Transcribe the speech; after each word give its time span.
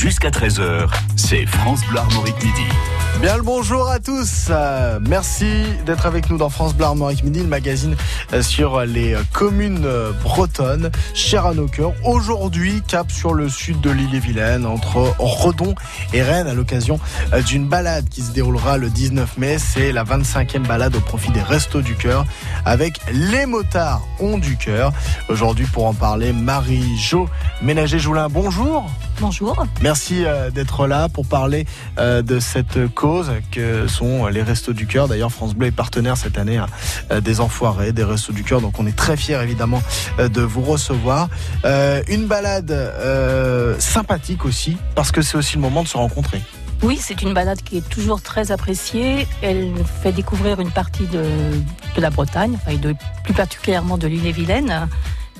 jusqu'à 0.00 0.30
13h, 0.30 0.88
c'est 1.14 1.44
France 1.44 1.82
Bleu 1.90 1.98
Armorique 1.98 2.42
Midi. 2.42 2.64
Bien 3.20 3.36
le 3.36 3.42
bonjour 3.42 3.90
à 3.90 3.98
tous. 3.98 4.46
Euh, 4.48 4.98
merci 4.98 5.64
d'être 5.84 6.06
avec 6.06 6.30
nous 6.30 6.38
dans 6.38 6.48
France 6.48 6.74
Bleu 6.74 6.86
Armorique 6.86 7.22
Midi, 7.22 7.40
le 7.40 7.48
magazine 7.48 7.94
euh, 8.32 8.40
sur 8.40 8.80
les 8.80 9.14
communes 9.34 9.84
euh, 9.84 10.12
bretonnes, 10.22 10.90
chères 11.12 11.44
à 11.44 11.52
nos 11.52 11.66
cœurs. 11.66 11.92
Aujourd'hui, 12.02 12.80
cap 12.88 13.12
sur 13.12 13.34
le 13.34 13.50
sud 13.50 13.82
de 13.82 13.90
l'île 13.90 14.14
et 14.14 14.20
Vilaine, 14.20 14.64
entre 14.64 15.14
Redon 15.18 15.74
et 16.14 16.22
Rennes, 16.22 16.46
à 16.46 16.54
l'occasion 16.54 16.98
d'une 17.46 17.68
balade 17.68 18.08
qui 18.08 18.22
se 18.22 18.32
déroulera 18.32 18.78
le 18.78 18.88
19 18.88 19.36
mai. 19.36 19.58
C'est 19.58 19.92
la 19.92 20.04
25e 20.04 20.66
balade 20.66 20.96
au 20.96 21.00
profit 21.00 21.30
des 21.30 21.42
Restos 21.42 21.82
du 21.82 21.94
Cœur 21.94 22.24
avec 22.64 23.00
les 23.12 23.44
motards 23.44 24.00
ont 24.18 24.38
du 24.38 24.56
cœur. 24.56 24.94
Aujourd'hui, 25.28 25.66
pour 25.66 25.84
en 25.84 25.92
parler, 25.92 26.32
Marie-Jo 26.32 27.28
Ménager-Joulin, 27.60 28.28
bonjour. 28.30 28.90
Bonjour. 29.20 29.66
Merci 29.82 30.24
d'être 30.54 30.86
là 30.86 31.08
pour 31.08 31.26
parler 31.26 31.66
de 31.98 32.38
cette 32.40 32.88
cause 32.94 33.30
que 33.50 33.86
sont 33.86 34.26
les 34.26 34.42
Restos 34.42 34.72
du 34.72 34.86
Cœur. 34.86 35.08
D'ailleurs, 35.08 35.30
France 35.30 35.54
Bleu 35.54 35.68
est 35.68 35.72
partenaire 35.72 36.16
cette 36.16 36.38
année 36.38 36.56
hein, 36.56 36.66
euh, 37.10 37.20
des 37.20 37.40
Enfoirés, 37.40 37.92
des 37.92 38.04
Restos 38.04 38.32
du 38.32 38.44
Cœur. 38.44 38.60
Donc 38.60 38.78
on 38.78 38.86
est 38.86 38.96
très 38.96 39.16
fiers 39.16 39.40
évidemment 39.42 39.82
euh, 40.18 40.28
de 40.28 40.42
vous 40.42 40.62
recevoir. 40.62 41.28
Euh, 41.64 42.02
une 42.08 42.26
balade 42.26 42.70
sympathique 43.78 44.44
aussi, 44.44 44.76
parce 44.94 45.10
que 45.10 45.22
c'est 45.22 45.36
aussi 45.36 45.56
le 45.56 45.62
moment 45.62 45.82
de 45.82 45.88
se 45.88 45.96
rencontrer. 45.96 46.42
Oui, 46.82 46.98
c'est 47.00 47.20
une 47.22 47.34
balade 47.34 47.60
qui 47.62 47.76
est 47.76 47.88
toujours 47.88 48.22
très 48.22 48.52
appréciée. 48.52 49.26
Elle 49.42 49.72
fait 50.02 50.12
découvrir 50.12 50.60
une 50.60 50.70
partie 50.70 51.06
de, 51.06 51.24
la 51.98 52.10
Bretagne, 52.10 52.56
de, 52.80 52.94
plus 53.22 53.34
particulièrement 53.34 53.98
de 53.98 54.06
l'île-et-Vilaine 54.06 54.88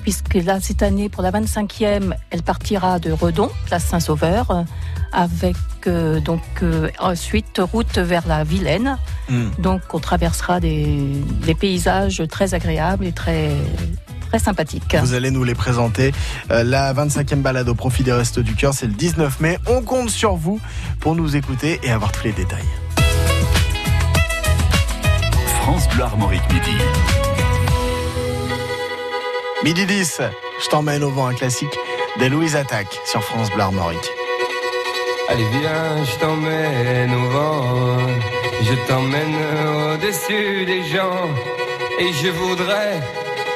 puisque 0.01 0.35
là, 0.35 0.59
cette 0.61 0.83
année, 0.83 1.09
pour 1.09 1.23
la 1.23 1.31
25e, 1.31 2.13
elle 2.29 2.43
partira 2.43 2.99
de 2.99 3.11
Redon, 3.11 3.49
place 3.65 3.85
Saint-Sauveur, 3.85 4.65
avec 5.11 5.55
euh, 5.87 6.19
donc 6.19 6.41
euh, 6.63 6.89
ensuite 6.99 7.61
route 7.71 7.97
vers 7.97 8.27
la 8.27 8.43
Vilaine. 8.43 8.97
Hmm. 9.29 9.49
Donc, 9.59 9.81
on 9.93 9.99
traversera 9.99 10.59
des, 10.59 11.21
paysages 11.59 12.23
très 12.29 12.53
agréables 12.53 13.05
et 13.05 13.11
très 13.11 13.51
très 14.29 14.39
sympathiques. 14.39 14.95
Vous 15.01 15.13
allez 15.13 15.29
nous 15.29 15.43
les 15.43 15.55
présenter. 15.55 16.13
Euh, 16.51 16.63
la 16.63 16.93
25e 16.93 17.41
balade 17.41 17.67
au 17.67 17.75
profit 17.75 18.03
des 18.03 18.13
Restos 18.13 18.43
du 18.43 18.55
Cœur, 18.55 18.73
c'est 18.73 18.87
le 18.87 18.93
19 18.93 19.41
mai. 19.41 19.57
On 19.67 19.81
compte 19.81 20.09
sur 20.09 20.35
vous 20.35 20.61
pour 21.01 21.15
nous 21.15 21.35
écouter 21.35 21.79
et 21.83 21.91
avoir 21.91 22.13
tous 22.13 22.23
les 22.23 22.31
détails. 22.31 22.63
France 25.61 25.87
Bleu 25.89 26.03
Armorique 26.03 26.41
Midi. 26.51 26.77
Midi 29.63 29.85
10, 29.85 30.21
je 30.63 30.69
t'emmène 30.69 31.03
au 31.03 31.11
vent, 31.11 31.27
un 31.27 31.35
classique 31.35 31.77
des 32.17 32.29
Louise 32.29 32.55
Attaque 32.55 32.99
sur 33.05 33.23
France 33.23 33.51
Bleu 33.51 33.61
Armorique. 33.61 34.09
Allez 35.29 35.45
viens, 35.59 36.03
je 36.03 36.19
t'emmène 36.19 37.13
au 37.13 37.29
vent, 37.29 37.97
je 38.63 38.73
t'emmène 38.87 39.35
au-dessus 39.93 40.65
des 40.65 40.83
gens, 40.85 41.29
et 41.99 42.11
je 42.11 42.29
voudrais 42.29 43.01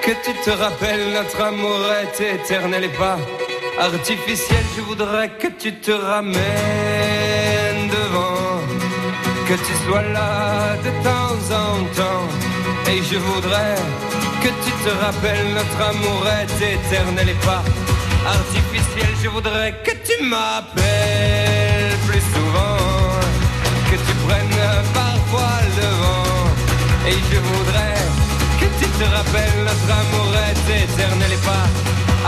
que 0.03 0.12
tu 0.23 0.31
te 0.44 0.52
rappelles 0.52 1.12
notre 1.12 1.42
amour 1.42 1.80
est 2.03 2.36
éternel 2.36 2.84
et 2.84 2.90
pas 2.90 3.17
artificiel. 3.80 4.64
Je 4.78 4.81
voudrais 4.81 5.30
que 5.30 5.47
tu 5.47 5.73
te 5.73 5.92
ramènes 5.92 6.36
devant, 7.90 8.62
que 9.47 9.56
tu 9.56 9.73
sois 9.88 10.03
là 10.03 10.75
de 10.86 10.92
temps 11.03 11.56
en 11.64 11.84
temps, 12.00 12.92
et 12.92 13.02
je 13.02 13.17
voudrais 13.17 13.75
que 14.45 14.51
tu 14.63 14.71
te 14.85 14.91
rappelles, 15.03 15.49
notre 15.59 15.79
amour 15.89 16.21
est 16.39 16.73
éternel 16.75 17.29
et 17.29 17.39
pas 17.49 17.63
artificiel. 18.38 19.09
Je 19.23 19.29
voudrais 19.29 19.71
que 19.83 19.93
tu 20.07 20.15
m'appelles 20.23 21.97
plus 22.07 22.25
souvent, 22.35 22.77
que 23.89 23.97
tu 24.07 24.13
prennes 24.25 24.57
parfois 24.93 25.57
le 25.79 25.89
vent. 26.01 26.45
Et 27.09 27.17
je 27.31 27.39
voudrais 27.50 27.97
que 28.59 28.67
tu 28.79 28.88
te 29.00 29.05
rappelles, 29.16 29.61
notre 29.69 29.89
amour 30.01 30.31
est 30.47 30.63
éternel 30.84 31.31
et 31.38 31.44
pas 31.51 31.67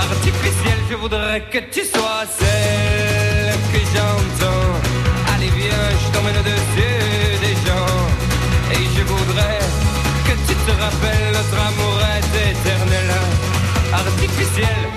artificiel. 0.09 0.77
Je 0.89 0.95
voudrais 0.95 1.41
que 1.53 1.59
tu 1.73 1.81
sois 1.93 2.23
celle 2.39 3.53
que 3.71 3.81
j'entends. 3.93 4.73
Allez 5.35 5.51
viens, 5.59 5.87
je 6.01 6.07
t'emmène 6.13 6.37
au-dessus 6.41 6.97
des 7.45 7.55
gens. 7.65 7.95
Et 8.75 8.83
je 8.95 9.03
voudrais 9.03 9.59
que 10.25 10.33
tu 10.47 10.55
te 10.65 10.71
rappelles, 10.83 11.31
notre 11.39 11.57
amour 11.69 11.96
éternel, 12.49 13.09
artificiel. 13.93 14.96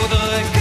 Voudrais 0.00 0.50
que 0.50 0.59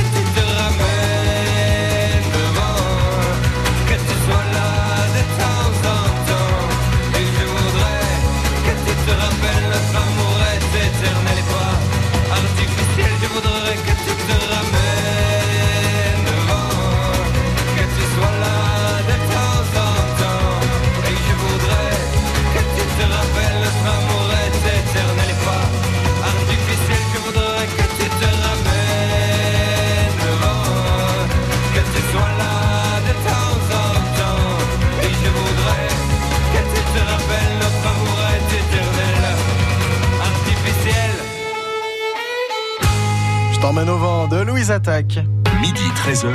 de 43.86 44.44
Louise 44.44 44.72
Attaque. 44.72 45.20
Midi 45.62 45.82
13h. 45.96 46.34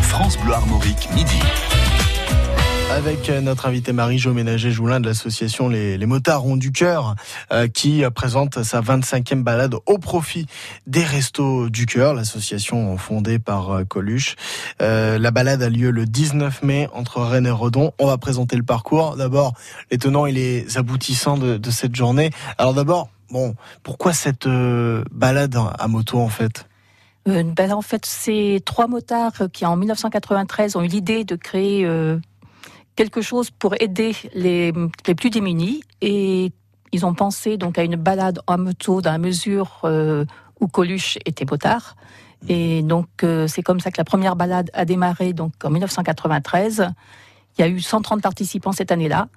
France 0.00 0.38
Bleu 0.38 0.54
Armorique, 0.54 1.10
midi. 1.14 1.38
Avec 2.90 3.28
euh, 3.28 3.42
notre 3.42 3.66
invité 3.66 3.92
Marie-Jo 3.92 4.32
Ménager-Joulin 4.32 5.00
de 5.00 5.06
l'association 5.06 5.68
les, 5.68 5.98
Motards 6.06 6.46
ont 6.46 6.56
du 6.56 6.72
cœur, 6.72 7.16
euh, 7.52 7.68
qui 7.68 8.02
euh, 8.02 8.08
présente 8.08 8.62
sa 8.62 8.80
25e 8.80 9.42
balade 9.42 9.74
au 9.84 9.98
profit 9.98 10.46
des 10.86 11.04
Restos 11.04 11.68
du 11.68 11.84
Cœur, 11.84 12.14
l'association 12.14 12.96
fondée 12.96 13.38
par 13.38 13.82
Coluche. 13.86 14.36
la 14.80 15.30
balade 15.30 15.62
a 15.62 15.68
lieu 15.68 15.90
le 15.90 16.06
19 16.06 16.62
mai 16.62 16.88
entre 16.94 17.20
Rennes 17.20 17.46
et 17.46 17.50
Redon. 17.50 17.92
On 17.98 18.06
va 18.06 18.16
présenter 18.16 18.56
le 18.56 18.62
parcours. 18.62 19.16
D'abord, 19.16 19.52
les 19.90 19.98
tenants 19.98 20.24
et 20.24 20.32
les 20.32 20.78
aboutissants 20.78 21.36
de, 21.36 21.58
de 21.58 21.70
cette 21.70 21.94
journée. 21.94 22.30
Alors 22.56 22.72
d'abord, 22.72 23.10
Bon, 23.30 23.54
pourquoi 23.82 24.12
cette 24.12 24.46
euh, 24.46 25.04
balade 25.10 25.56
à 25.78 25.88
moto 25.88 26.18
en 26.18 26.28
fait? 26.28 26.66
Euh, 27.26 27.42
En 27.70 27.82
fait, 27.82 28.04
c'est 28.04 28.60
trois 28.64 28.86
motards 28.86 29.50
qui 29.52 29.64
en 29.64 29.76
1993 29.76 30.76
ont 30.76 30.82
eu 30.82 30.88
l'idée 30.88 31.24
de 31.24 31.36
créer 31.36 31.86
euh, 31.86 32.18
quelque 32.96 33.22
chose 33.22 33.50
pour 33.50 33.74
aider 33.80 34.14
les, 34.34 34.72
les 35.06 35.14
plus 35.14 35.30
démunis 35.30 35.82
et 36.00 36.52
ils 36.92 37.06
ont 37.06 37.14
pensé 37.14 37.56
donc 37.56 37.78
à 37.78 37.82
une 37.82 37.96
balade 37.96 38.40
en 38.46 38.58
moto 38.58 39.00
dans 39.00 39.10
la 39.10 39.18
mesure 39.18 39.80
où 40.60 40.68
Coluche 40.68 41.18
était 41.24 41.44
motard. 41.44 41.96
Et 42.46 42.82
donc 42.82 43.08
c'est 43.48 43.62
comme 43.62 43.80
ça 43.80 43.90
que 43.90 43.98
la 43.98 44.04
première 44.04 44.36
balade 44.36 44.70
a 44.74 44.84
démarré 44.84 45.32
donc 45.32 45.54
en 45.64 45.70
1993. 45.70 46.92
Il 47.58 47.62
y 47.62 47.64
a 47.64 47.68
eu 47.68 47.80
130 47.80 48.22
participants 48.22 48.70
cette 48.70 48.92
année-là 48.92 49.28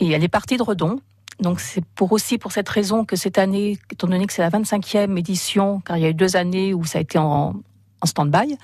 et 0.00 0.10
elle 0.10 0.24
est 0.24 0.28
partie 0.28 0.56
de 0.56 0.62
Redon. 0.64 1.00
Donc 1.40 1.60
c'est 1.60 1.84
pour 1.94 2.12
aussi 2.12 2.38
pour 2.38 2.52
cette 2.52 2.68
raison 2.68 3.04
que 3.04 3.16
cette 3.16 3.38
année, 3.38 3.78
étant 3.90 4.06
donné 4.06 4.26
que 4.26 4.32
c'est 4.32 4.42
la 4.42 4.50
25e 4.50 5.18
édition, 5.18 5.80
car 5.80 5.96
il 5.96 6.02
y 6.02 6.06
a 6.06 6.10
eu 6.10 6.14
deux 6.14 6.36
années 6.36 6.74
où 6.74 6.84
ça 6.84 6.98
a 6.98 7.00
été 7.00 7.18
en, 7.18 7.54
stand-by, 8.04 8.56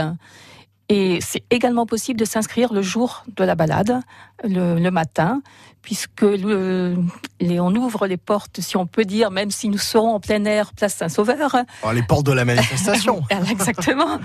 Et 0.93 1.20
c'est 1.20 1.44
également 1.50 1.87
possible 1.87 2.19
de 2.19 2.25
s'inscrire 2.25 2.72
le 2.72 2.82
jour 2.82 3.22
de 3.37 3.44
la 3.44 3.55
balade, 3.55 4.00
le, 4.43 4.75
le 4.76 4.90
matin, 4.90 5.40
puisque 5.82 6.22
le- 6.22 6.96
les- 7.40 7.61
on 7.61 7.72
ouvre 7.76 8.08
les 8.08 8.17
portes, 8.17 8.61
si 8.61 8.76
on 8.76 8.87
peut 8.88 9.05
dire, 9.05 9.31
même 9.31 9.52
si 9.52 9.69
nous 9.69 9.78
serons 9.78 10.14
en 10.17 10.19
plein 10.19 10.44
air, 10.46 10.72
place 10.72 10.94
Saint-Sauveur. 10.96 11.55
Alors, 11.84 11.93
Les 11.93 12.02
portes 12.02 12.26
de 12.26 12.32
la 12.32 12.44
manifestation. 12.44 13.22
Exactement. 13.50 14.19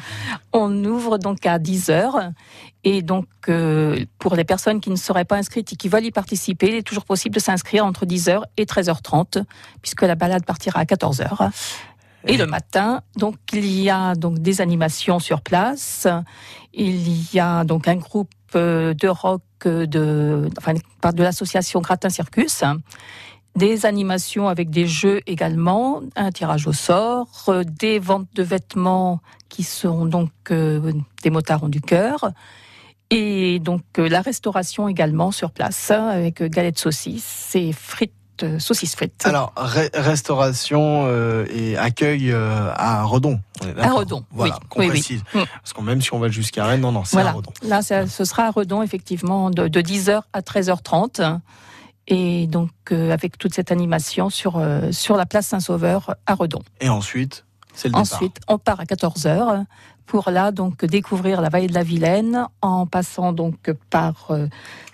On 0.53 0.83
ouvre 0.86 1.19
donc 1.19 1.45
à 1.45 1.59
10 1.59 1.92
heures. 1.92 2.31
Et 2.83 3.03
donc, 3.03 3.27
euh, 3.47 4.03
pour 4.18 4.36
les 4.36 4.44
personnes 4.44 4.81
qui 4.81 4.89
ne 4.89 4.95
seraient 4.95 5.24
pas 5.25 5.36
inscrites 5.38 5.71
et 5.74 5.75
qui 5.75 5.88
veulent 5.88 6.06
y 6.06 6.12
participer, 6.12 6.69
il 6.69 6.75
est 6.75 6.81
toujours 6.83 7.06
possible 7.06 7.36
de 7.36 7.39
s'inscrire 7.39 7.86
entre 7.86 8.07
10 8.07 8.27
heures 8.30 8.45
et 8.57 8.65
13h30, 8.65 9.44
puisque 9.83 10.01
la 10.01 10.15
balade 10.15 10.45
partira 10.45 10.80
à 10.80 10.86
14 10.88 11.21
heures. 11.21 11.50
Et 12.27 12.38
le 12.38 12.48
matin, 12.48 13.01
donc 13.18 13.36
il 13.54 13.69
y 13.81 13.89
a 13.89 14.16
donc 14.16 14.39
des 14.39 14.62
animations 14.62 15.19
sur 15.19 15.42
place. 15.42 16.07
Il 16.74 17.33
y 17.33 17.39
a 17.39 17.63
donc 17.63 17.88
un 17.88 17.95
groupe 17.95 18.31
euh, 18.56 18.94
de 18.94 19.07
rock 19.07 19.44
euh, 19.66 19.86
de, 19.86 20.50
enfin, 20.57 20.74
de 20.74 21.24
l'association 21.24 21.81
Gratin 21.81 22.10
Circus. 22.10 22.63
Des 23.56 23.86
animations 23.86 24.50
avec 24.50 24.69
des 24.69 24.88
jeux 24.88 25.22
également, 25.27 26.01
un 26.16 26.31
tirage 26.31 26.68
au 26.68 26.74
sort, 26.74 27.45
euh, 27.48 27.63
des 27.63 28.00
ventes 28.00 28.28
de 28.33 28.44
vêtements 28.44 29.21
qui 29.48 29.63
seront 29.63 30.06
donc 30.06 30.31
des 30.50 31.30
motards 31.30 31.69
du 31.69 31.80
cœur. 31.80 32.31
Et 33.12 33.60
donc 33.60 33.83
la 33.98 34.21
restauration 34.21 34.88
également 34.89 35.31
sur 35.31 35.51
place 35.51 35.92
hein, 35.92 36.07
avec 36.07 36.42
galettes 36.42 36.80
saucisses 36.80 37.56
et 37.56 37.71
frites, 37.71 38.13
euh, 38.43 38.59
saucisses 38.59 38.95
frites. 38.95 39.25
Alors, 39.25 39.53
ré- 39.55 39.89
restauration 39.93 41.05
euh, 41.07 41.45
et 41.49 41.77
accueil 41.77 42.31
euh, 42.31 42.71
à 42.75 43.03
Redon. 43.03 43.39
À 43.79 43.91
Redon, 43.91 44.23
Voilà, 44.31 44.55
oui. 44.61 44.67
qu'on 44.69 44.79
Oui, 44.81 44.87
précise. 44.89 45.21
Mm. 45.33 45.39
Parce 45.61 45.73
que 45.73 45.81
même 45.81 46.01
si 46.01 46.13
on 46.13 46.19
va 46.19 46.29
jusqu'à 46.29 46.65
Rennes, 46.65 46.81
non, 46.81 46.91
non, 46.91 47.03
c'est 47.05 47.17
à. 47.19 47.31
Redon. 47.31 47.51
Là, 47.63 47.81
ça- 47.81 48.07
ce 48.07 48.25
sera 48.25 48.43
à 48.47 48.51
Redon, 48.51 48.81
effectivement, 48.83 49.49
de, 49.49 49.67
de 49.67 49.81
10h 49.81 50.21
à 50.33 50.41
13h30. 50.41 51.39
Et 52.07 52.45
donc, 52.47 52.69
euh, 52.91 53.11
avec 53.11 53.37
toute 53.37 53.53
cette 53.55 53.71
animation 53.71 54.29
sur, 54.29 54.61
sur 54.91 55.17
la 55.17 55.25
place 55.25 55.47
Saint-Sauveur 55.47 56.15
à 56.27 56.35
Redon. 56.35 56.61
Et 56.81 56.89
ensuite, 56.89 57.45
c'est 57.73 57.87
le 57.87 57.93
départ. 57.93 58.01
Ensuite, 58.01 58.37
on 58.47 58.57
part 58.59 58.79
à 58.79 58.83
14h 58.83 59.63
pour 60.05 60.29
là, 60.29 60.51
donc, 60.51 60.85
découvrir 60.85 61.41
la 61.41 61.49
vallée 61.49 61.65
de 61.65 61.73
la 61.73 61.81
Vilaine 61.81 62.45
en 62.61 62.85
passant 62.85 63.33
donc 63.33 63.71
par 63.89 64.31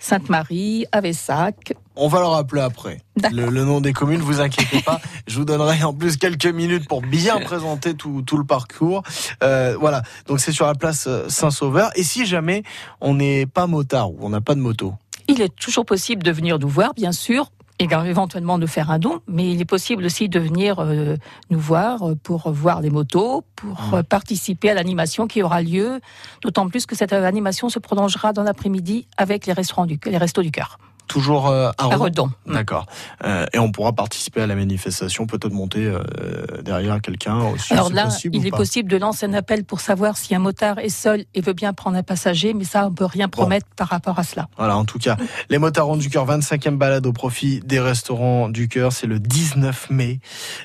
Sainte-Marie, 0.00 0.86
à 0.92 1.00
Vessac. 1.02 1.74
On 1.96 2.08
va 2.08 2.20
le 2.20 2.26
rappeler 2.26 2.60
après. 2.62 3.02
Le, 3.32 3.50
le 3.50 3.64
nom 3.64 3.80
des 3.80 3.92
communes, 3.92 4.20
vous 4.20 4.40
inquiétez 4.40 4.80
pas. 4.80 5.00
Je 5.26 5.38
vous 5.38 5.44
donnerai 5.44 5.82
en 5.84 5.92
plus 5.92 6.16
quelques 6.16 6.46
minutes 6.46 6.88
pour 6.88 7.02
bien 7.02 7.38
présenter 7.44 7.94
tout, 7.94 8.22
tout 8.22 8.36
le 8.38 8.44
parcours. 8.44 9.02
Euh, 9.42 9.76
voilà. 9.78 10.02
Donc 10.26 10.40
c'est 10.40 10.52
sur 10.52 10.66
la 10.66 10.74
place 10.74 11.06
euh, 11.06 11.28
Saint-Sauveur. 11.28 11.90
Et 11.94 12.02
si 12.02 12.24
jamais 12.26 12.62
on 13.00 13.14
n'est 13.14 13.46
pas 13.46 13.66
motard 13.66 14.10
ou 14.10 14.18
on 14.20 14.30
n'a 14.30 14.40
pas 14.40 14.54
de 14.54 14.60
moto, 14.60 14.94
Il 15.28 15.40
est 15.42 15.54
toujours 15.54 15.84
possible 15.84 16.22
de 16.22 16.32
venir 16.32 16.58
nous 16.58 16.68
voir, 16.68 16.94
bien 16.94 17.12
sûr, 17.12 17.50
et 17.78 17.88
éventuellement 18.06 18.58
de 18.58 18.66
faire 18.66 18.90
un 18.90 18.98
don, 18.98 19.20
mais 19.26 19.50
il 19.50 19.60
est 19.60 19.64
possible 19.66 20.04
aussi 20.04 20.28
de 20.28 20.38
venir 20.38 20.78
euh, 20.78 21.16
nous 21.50 21.58
voir 21.58 22.02
pour 22.22 22.50
voir 22.52 22.80
les 22.80 22.90
motos, 22.90 23.44
pour 23.56 23.72
Mmh. 23.92 24.02
participer 24.04 24.70
à 24.70 24.74
l'animation 24.74 25.26
qui 25.26 25.42
aura 25.42 25.62
lieu, 25.62 26.00
d'autant 26.42 26.68
plus 26.68 26.86
que 26.86 26.94
cette 26.94 27.12
animation 27.12 27.68
se 27.68 27.78
prolongera 27.78 28.32
dans 28.32 28.42
l'après-midi 28.42 29.06
avec 29.16 29.46
les 29.46 29.52
restaurants 29.52 29.86
du, 29.86 29.98
les 30.04 30.18
restos 30.18 30.42
du 30.42 30.50
cœur, 30.50 30.78
toujours 31.12 31.48
euh, 31.48 31.70
à 31.76 31.92
à 31.92 31.96
Redon. 31.96 32.30
D'accord. 32.46 32.86
Euh, 33.24 33.44
et 33.52 33.58
on 33.58 33.70
pourra 33.70 33.92
participer 33.92 34.40
à 34.40 34.46
la 34.46 34.54
manifestation, 34.54 35.26
peut-être 35.26 35.52
monter 35.52 35.84
euh, 35.84 36.02
derrière 36.62 37.02
quelqu'un 37.02 37.38
aussi. 37.48 37.74
Alors 37.74 37.92
là, 37.92 38.04
possible 38.04 38.36
il 38.36 38.46
est 38.46 38.50
possible 38.50 38.88
de 38.90 38.96
lancer 38.96 39.26
un 39.26 39.34
appel 39.34 39.64
pour 39.64 39.80
savoir 39.80 40.16
si 40.16 40.34
un 40.34 40.38
motard 40.38 40.78
est 40.78 40.88
seul 40.88 41.24
et 41.34 41.42
veut 41.42 41.52
bien 41.52 41.74
prendre 41.74 41.98
un 41.98 42.02
passager, 42.02 42.54
mais 42.54 42.64
ça, 42.64 42.86
on 42.86 42.92
peut 42.92 43.04
rien 43.04 43.28
promettre 43.28 43.66
par 43.76 43.88
rapport 43.88 44.18
à 44.18 44.24
cela. 44.24 44.48
Voilà, 44.56 44.76
en 44.76 44.86
tout 44.86 44.98
cas, 44.98 45.18
les 45.50 45.58
motards 45.58 45.96
du 45.98 46.08
cœur, 46.08 46.26
25e 46.26 46.76
balade 46.76 47.06
au 47.06 47.12
profit 47.12 47.60
des 47.60 47.80
restaurants 47.80 48.48
du 48.48 48.68
cœur, 48.68 48.92
c'est 48.92 49.06
le 49.06 49.18
19 49.18 49.90
mai. 49.90 50.20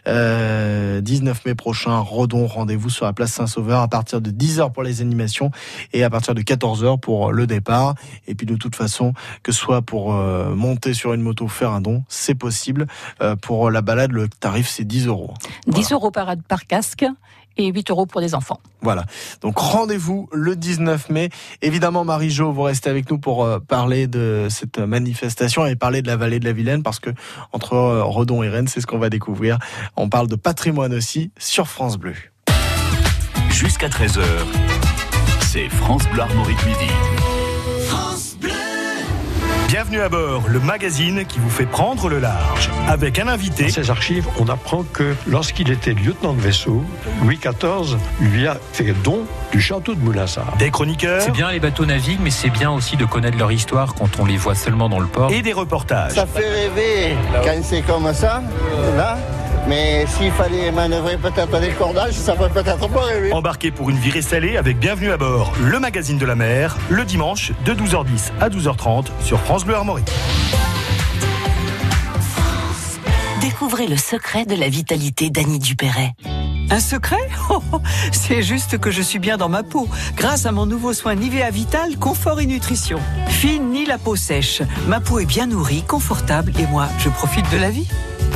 Euh, 0.08 1.02
19 1.02 1.46
mai 1.46 1.56
prochain, 1.56 2.00
Redon, 2.00 2.48
rendez-vous 2.48 2.90
sur 2.90 3.06
la 3.06 3.12
place 3.12 3.34
Saint-Sauveur 3.34 3.82
à 3.82 3.90
partir 3.90 4.22
de 4.22 4.32
10h 4.32 4.72
pour 4.72 4.84
les 4.84 5.02
animations 5.02 5.52
et 5.92 6.06
à 6.06 6.10
partir 6.10 6.36
de 6.36 6.42
14h 6.42 7.00
pour 7.00 7.34
le 7.34 7.48
départ. 7.48 7.96
Et 8.28 8.36
puis 8.36 8.46
de 8.46 8.56
toute 8.56 8.76
façon, 8.76 9.14
que 9.44 9.52
ce 9.52 9.60
soit 9.60 9.82
pour 9.82 10.14
euh, 10.14 10.37
monter 10.46 10.94
sur 10.94 11.14
une 11.14 11.22
moto, 11.22 11.48
faire 11.48 11.72
un 11.72 11.82
don, 11.82 12.04
c'est 12.08 12.36
possible. 12.36 12.88
Euh, 13.22 13.36
pour 13.36 13.72
la 13.72 13.82
balade, 13.82 14.12
le 14.12 14.28
tarif 14.28 14.68
c'est 14.68 14.86
10 14.86 15.08
euros. 15.08 15.34
10 15.68 15.92
euros 15.92 16.12
par, 16.12 16.34
par 16.48 16.66
casque 16.66 17.06
et 17.58 17.68
8 17.68 17.90
euros 17.92 18.06
pour 18.06 18.22
les 18.22 18.36
enfants. 18.36 18.60
Voilà. 18.82 19.06
Donc 19.42 19.58
rendez-vous 19.58 20.30
le 20.32 20.56
19 20.56 21.10
mai. 21.10 21.30
Évidemment, 21.62 22.06
Marie-Jo, 22.06 22.52
vous 22.52 22.62
restez 22.62 22.90
avec 22.90 23.10
nous 23.10 23.18
pour 23.18 23.44
euh, 23.44 23.60
parler 23.60 24.08
de 24.08 24.48
cette 24.50 24.80
manifestation 24.80 25.66
et 25.66 25.76
parler 25.76 26.02
de 26.02 26.08
la 26.08 26.16
vallée 26.16 26.40
de 26.40 26.46
la 26.46 26.54
Vilaine 26.54 26.84
parce 26.84 27.00
que 27.00 27.10
entre 27.52 27.74
euh, 27.74 28.04
Redon 28.04 28.44
et 28.44 28.50
Rennes, 28.50 28.68
c'est 28.68 28.82
ce 28.82 28.88
qu'on 28.88 29.00
va 29.00 29.10
découvrir. 29.10 29.58
On 29.96 30.10
parle 30.10 30.28
de 30.28 30.36
patrimoine 30.36 30.94
aussi 30.94 31.32
sur 31.38 31.68
France 31.68 31.98
Bleu. 31.98 32.14
Jusqu'à 33.50 33.88
13h, 33.88 34.22
c'est 35.42 35.68
France 35.70 36.04
Bleu 36.12 36.22
Armorique 36.22 36.64
Midi. 36.66 36.92
Bienvenue 39.68 40.00
à 40.00 40.08
bord, 40.08 40.44
le 40.48 40.60
magazine 40.62 41.26
qui 41.26 41.40
vous 41.40 41.50
fait 41.50 41.66
prendre 41.66 42.08
le 42.08 42.20
large. 42.20 42.70
Avec 42.88 43.20
un 43.20 43.28
invité, 43.28 43.64
Dans 43.66 43.70
ses 43.70 43.90
archives, 43.90 44.26
on 44.40 44.48
apprend 44.48 44.84
que 44.84 45.14
lorsqu'il 45.28 45.70
était 45.72 45.94
lieutenant 45.94 46.34
de 46.34 46.40
vaisseau, 46.40 46.84
Louis 47.22 47.38
XIV 47.38 47.98
lui 48.22 48.48
a 48.48 48.58
fait 48.72 48.94
don 49.04 49.26
du 49.52 49.60
château 49.60 49.94
de 49.94 50.00
Moulinsart. 50.00 50.56
des 50.58 50.72
chroniqueurs 50.72 51.22
C'est 51.22 51.32
bien 51.32 51.52
les 51.52 51.60
bateaux 51.60 51.86
naviguent, 51.86 52.22
mais 52.22 52.30
c'est 52.30 52.50
bien 52.50 52.72
aussi 52.72 52.96
de 52.96 53.04
connaître 53.06 53.38
leur 53.38 53.52
histoire 53.52 53.94
quand 53.94 54.20
on 54.20 54.26
les 54.26 54.38
voit 54.38 54.56
seulement 54.56 54.88
dans 54.88 55.00
le 55.00 55.08
port. 55.08 55.32
et 55.32 55.42
des 55.42 55.54
reportages. 55.54 56.14
Ça 56.14 56.26
fait 56.26 56.48
rêver 56.48 57.16
quand 57.44 57.62
c'est 57.64 57.82
comme 57.82 58.14
ça, 58.14 58.42
là. 58.96 59.18
Mais 59.68 60.06
s'il 60.08 60.32
fallait 60.32 60.72
manœuvrer 60.72 61.18
peut-être 61.18 61.54
avec 61.54 61.72
le 61.72 61.76
cordage, 61.76 62.14
ça 62.14 62.36
ferait 62.38 62.50
peut-être 62.50 62.88
pas 62.88 63.02
rêver. 63.02 63.34
Embarqué 63.34 63.70
pour 63.70 63.90
une 63.90 63.98
virée 63.98 64.22
salée 64.22 64.56
avec 64.56 64.80
Bienvenue 64.80 65.12
à 65.12 65.18
bord, 65.18 65.52
le 65.62 65.78
magazine 65.78 66.18
de 66.18 66.26
la 66.26 66.36
mer, 66.36 66.78
le 66.90 67.04
dimanche 67.04 67.52
de 67.66 67.74
12h10 67.74 68.32
à 68.40 68.48
12h30 68.48 69.08
sur 69.20 69.42
France 69.42 69.57
Bleu 69.66 69.76
Armorique. 69.76 70.12
Découvrez 73.42 73.88
le 73.88 73.98
secret 73.98 74.46
de 74.46 74.56
la 74.56 74.70
vitalité 74.70 75.30
d'Annie 75.30 75.60
Dupéret. 75.60 76.14
Un 76.70 76.80
secret? 76.80 77.18
Oh, 77.50 77.64
oh, 77.72 77.80
C'est 78.12 78.44
juste 78.44 78.78
que 78.78 78.92
je 78.92 79.02
suis 79.02 79.20
bien 79.20 79.38
dans 79.38 79.48
ma 79.48 79.64
peau, 79.64 79.88
grâce 80.18 80.46
à 80.46 80.52
mon 80.52 80.66
nouveau 80.66 80.92
soin 80.92 81.16
Nivea 81.16 81.50
Vital 81.50 81.98
Confort 81.98 82.42
et 82.42 82.46
Nutrition. 82.46 83.00
Fine 83.30 83.72
ni 83.72 83.86
la 83.86 83.98
peau 83.98 84.18
sèche, 84.18 84.62
ma 84.86 85.00
peau 85.00 85.20
est 85.20 85.26
bien 85.26 85.48
nourrie, 85.48 85.84
confortable 85.84 86.52
et 86.60 86.68
moi, 86.68 86.90
je 87.00 87.08
profite 87.08 87.50
de 87.52 87.58
la 87.58 87.70
vie. 87.70 87.88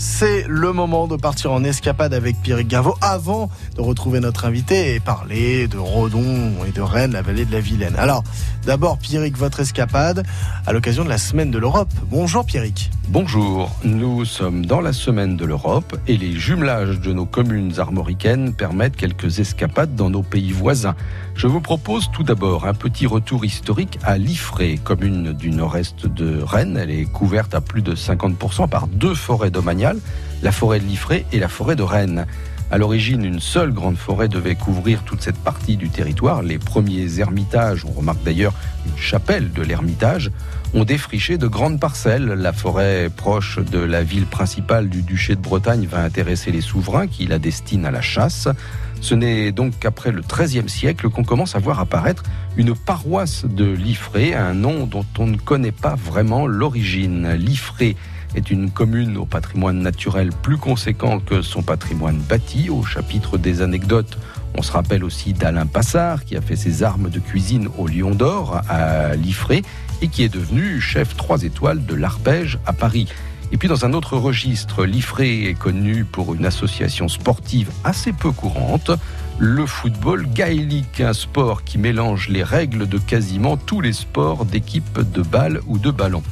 C'est 0.00 0.44
le 0.46 0.72
moment 0.72 1.08
de 1.08 1.16
partir 1.16 1.50
en 1.50 1.64
escapade 1.64 2.14
avec 2.14 2.40
Pierrick 2.40 2.68
Gaveau 2.68 2.94
avant 3.00 3.50
de 3.74 3.80
retrouver 3.80 4.20
notre 4.20 4.44
invité 4.44 4.94
et 4.94 5.00
parler 5.00 5.66
de 5.66 5.76
Redon 5.76 6.64
et 6.68 6.70
de 6.70 6.80
Rennes, 6.80 7.10
la 7.10 7.22
vallée 7.22 7.44
de 7.44 7.50
la 7.50 7.58
Vilaine. 7.58 7.96
Alors, 7.96 8.22
d'abord, 8.64 8.98
Pierrick, 8.98 9.36
votre 9.36 9.58
escapade 9.58 10.24
à 10.66 10.72
l'occasion 10.72 11.02
de 11.02 11.08
la 11.08 11.18
semaine 11.18 11.50
de 11.50 11.58
l'Europe. 11.58 11.92
Bonjour 12.10 12.46
Pierrick. 12.46 12.92
Bonjour, 13.08 13.74
nous 13.82 14.24
sommes 14.24 14.66
dans 14.66 14.80
la 14.80 14.92
semaine 14.92 15.36
de 15.36 15.44
l'Europe 15.44 15.98
et 16.06 16.16
les 16.16 16.32
jumelages 16.32 17.00
de 17.00 17.12
nos 17.12 17.26
communes 17.26 17.80
armoricaines 17.80 18.54
permettent 18.54 18.96
quelques 18.96 19.40
escapades 19.40 19.96
dans 19.96 20.10
nos 20.10 20.22
pays 20.22 20.52
voisins. 20.52 20.94
Je 21.38 21.46
vous 21.46 21.60
propose 21.60 22.10
tout 22.10 22.24
d'abord 22.24 22.66
un 22.66 22.74
petit 22.74 23.06
retour 23.06 23.44
historique 23.44 24.00
à 24.02 24.18
Liffré, 24.18 24.76
commune 24.82 25.32
du 25.32 25.50
nord-est 25.50 26.04
de 26.04 26.42
Rennes. 26.42 26.76
Elle 26.76 26.90
est 26.90 27.04
couverte 27.04 27.54
à 27.54 27.60
plus 27.60 27.80
de 27.80 27.94
50% 27.94 28.68
par 28.68 28.88
deux 28.88 29.14
forêts 29.14 29.52
domaniales, 29.52 30.00
la 30.42 30.50
forêt 30.50 30.80
de 30.80 30.84
Liffré 30.84 31.26
et 31.32 31.38
la 31.38 31.46
forêt 31.46 31.76
de 31.76 31.84
Rennes. 31.84 32.26
À 32.72 32.76
l'origine, 32.76 33.24
une 33.24 33.38
seule 33.38 33.72
grande 33.72 33.96
forêt 33.96 34.26
devait 34.26 34.56
couvrir 34.56 35.04
toute 35.04 35.22
cette 35.22 35.38
partie 35.38 35.76
du 35.76 35.90
territoire. 35.90 36.42
Les 36.42 36.58
premiers 36.58 37.20
ermitages, 37.20 37.84
on 37.84 37.92
remarque 37.92 38.24
d'ailleurs 38.24 38.52
une 38.84 38.98
chapelle 38.98 39.52
de 39.52 39.62
l'ermitage, 39.62 40.32
ont 40.74 40.84
défriché 40.84 41.38
de 41.38 41.46
grandes 41.46 41.78
parcelles. 41.78 42.26
La 42.26 42.52
forêt 42.52 43.10
proche 43.16 43.60
de 43.60 43.78
la 43.78 44.02
ville 44.02 44.26
principale 44.26 44.88
du 44.88 45.02
duché 45.02 45.36
de 45.36 45.40
Bretagne 45.40 45.86
va 45.86 46.02
intéresser 46.02 46.50
les 46.50 46.60
souverains 46.60 47.06
qui 47.06 47.26
la 47.26 47.38
destinent 47.38 47.86
à 47.86 47.92
la 47.92 48.02
chasse. 48.02 48.48
Ce 49.00 49.14
n'est 49.14 49.52
donc 49.52 49.78
qu'après 49.78 50.12
le 50.12 50.22
XIIIe 50.22 50.68
siècle 50.68 51.08
qu'on 51.08 51.24
commence 51.24 51.54
à 51.54 51.58
voir 51.58 51.80
apparaître 51.80 52.24
une 52.56 52.74
paroisse 52.74 53.44
de 53.44 53.64
Liffré, 53.64 54.34
un 54.34 54.54
nom 54.54 54.86
dont 54.86 55.06
on 55.18 55.26
ne 55.26 55.36
connaît 55.36 55.72
pas 55.72 55.94
vraiment 55.94 56.46
l'origine. 56.46 57.32
Liffré 57.32 57.96
est 58.34 58.50
une 58.50 58.70
commune 58.70 59.16
au 59.16 59.24
patrimoine 59.24 59.78
naturel 59.78 60.30
plus 60.42 60.58
conséquent 60.58 61.20
que 61.20 61.42
son 61.42 61.62
patrimoine 61.62 62.18
bâti. 62.18 62.68
Au 62.68 62.82
chapitre 62.82 63.38
des 63.38 63.62
anecdotes, 63.62 64.18
on 64.54 64.62
se 64.62 64.72
rappelle 64.72 65.04
aussi 65.04 65.32
d'Alain 65.32 65.66
Passard, 65.66 66.24
qui 66.24 66.36
a 66.36 66.40
fait 66.40 66.56
ses 66.56 66.82
armes 66.82 67.10
de 67.10 67.20
cuisine 67.20 67.68
au 67.78 67.86
Lion 67.86 68.14
d'Or 68.14 68.60
à 68.68 69.14
Liffré 69.14 69.62
et 70.02 70.08
qui 70.08 70.24
est 70.24 70.28
devenu 70.28 70.80
chef 70.80 71.16
3 71.16 71.44
étoiles 71.44 71.86
de 71.86 71.94
l'Arpège 71.94 72.58
à 72.66 72.72
Paris. 72.72 73.08
Et 73.50 73.56
puis 73.56 73.68
dans 73.68 73.84
un 73.84 73.94
autre 73.94 74.16
registre, 74.16 74.84
l'IFRE 74.84 75.20
est 75.20 75.58
connu 75.58 76.04
pour 76.04 76.34
une 76.34 76.44
association 76.44 77.08
sportive 77.08 77.70
assez 77.82 78.12
peu 78.12 78.30
courante, 78.30 78.90
le 79.38 79.64
football 79.64 80.26
gaélique, 80.26 81.00
un 81.00 81.12
sport 81.12 81.64
qui 81.64 81.78
mélange 81.78 82.28
les 82.28 82.42
règles 82.42 82.86
de 82.86 82.98
quasiment 82.98 83.56
tous 83.56 83.80
les 83.80 83.92
sports 83.94 84.44
d'équipe 84.44 85.00
de 85.00 85.22
balle 85.22 85.60
ou 85.66 85.78
de 85.78 85.90
ballon. 85.90 86.22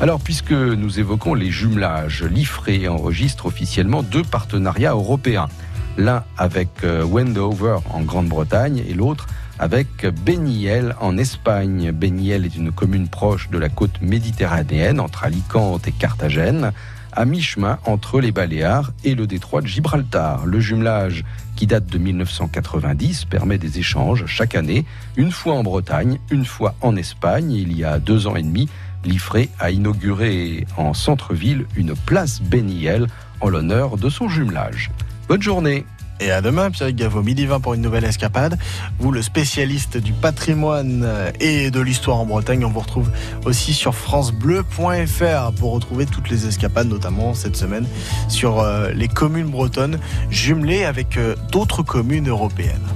Alors, 0.00 0.20
puisque 0.20 0.52
nous 0.52 1.00
évoquons 1.00 1.34
les 1.34 1.50
jumelages, 1.50 2.22
l'IFRE 2.22 2.90
enregistre 2.90 3.46
officiellement 3.46 4.02
deux 4.02 4.22
partenariats 4.22 4.92
européens. 4.92 5.48
L'un 5.96 6.22
avec 6.36 6.68
euh, 6.84 7.02
Wendover 7.02 7.78
en 7.90 8.02
Grande-Bretagne 8.02 8.84
et 8.88 8.94
l'autre 8.94 9.26
avec 9.58 10.06
Beniel 10.24 10.94
en 11.00 11.18
Espagne. 11.18 11.92
Beniel 11.92 12.44
est 12.44 12.56
une 12.56 12.72
commune 12.72 13.08
proche 13.08 13.50
de 13.50 13.58
la 13.58 13.68
côte 13.68 14.00
méditerranéenne 14.00 15.00
entre 15.00 15.24
Alicante 15.24 15.88
et 15.88 15.92
Carthagène, 15.92 16.72
à 17.12 17.24
mi-chemin 17.24 17.78
entre 17.84 18.20
les 18.20 18.32
Baléares 18.32 18.92
et 19.04 19.14
le 19.14 19.26
détroit 19.26 19.60
de 19.60 19.66
Gibraltar. 19.66 20.46
Le 20.46 20.60
jumelage 20.60 21.24
qui 21.56 21.66
date 21.66 21.86
de 21.86 21.98
1990 21.98 23.24
permet 23.24 23.58
des 23.58 23.78
échanges 23.78 24.24
chaque 24.26 24.54
année, 24.54 24.84
une 25.16 25.32
fois 25.32 25.54
en 25.54 25.62
Bretagne, 25.62 26.18
une 26.30 26.44
fois 26.44 26.74
en 26.80 26.94
Espagne. 26.96 27.52
Il 27.52 27.76
y 27.76 27.84
a 27.84 27.98
deux 27.98 28.26
ans 28.26 28.36
et 28.36 28.42
demi, 28.42 28.68
l'IFRE 29.04 29.48
a 29.58 29.70
inauguré 29.70 30.66
en 30.76 30.94
centre-ville 30.94 31.66
une 31.76 31.94
place 31.94 32.40
Beniel 32.40 33.06
en 33.40 33.48
l'honneur 33.48 33.96
de 33.96 34.08
son 34.08 34.28
jumelage. 34.28 34.90
Bonne 35.28 35.42
journée 35.42 35.84
et 36.20 36.30
à 36.30 36.40
demain, 36.40 36.70
Pierre 36.70 36.92
Gaveau, 36.92 37.22
midi 37.22 37.46
20 37.46 37.60
pour 37.60 37.74
une 37.74 37.82
nouvelle 37.82 38.04
escapade. 38.04 38.58
Vous, 38.98 39.12
le 39.12 39.22
spécialiste 39.22 39.96
du 39.96 40.12
patrimoine 40.12 41.06
et 41.40 41.70
de 41.70 41.80
l'histoire 41.80 42.18
en 42.18 42.26
Bretagne, 42.26 42.64
on 42.64 42.70
vous 42.70 42.80
retrouve 42.80 43.10
aussi 43.44 43.72
sur 43.72 43.94
francebleu.fr 43.94 45.52
pour 45.58 45.72
retrouver 45.72 46.06
toutes 46.06 46.30
les 46.30 46.46
escapades, 46.46 46.88
notamment 46.88 47.34
cette 47.34 47.56
semaine 47.56 47.86
sur 48.28 48.60
euh, 48.60 48.90
les 48.94 49.08
communes 49.08 49.48
bretonnes 49.48 49.98
jumelées 50.30 50.84
avec 50.84 51.16
euh, 51.16 51.34
d'autres 51.50 51.82
communes 51.82 52.28
européennes. 52.28 52.86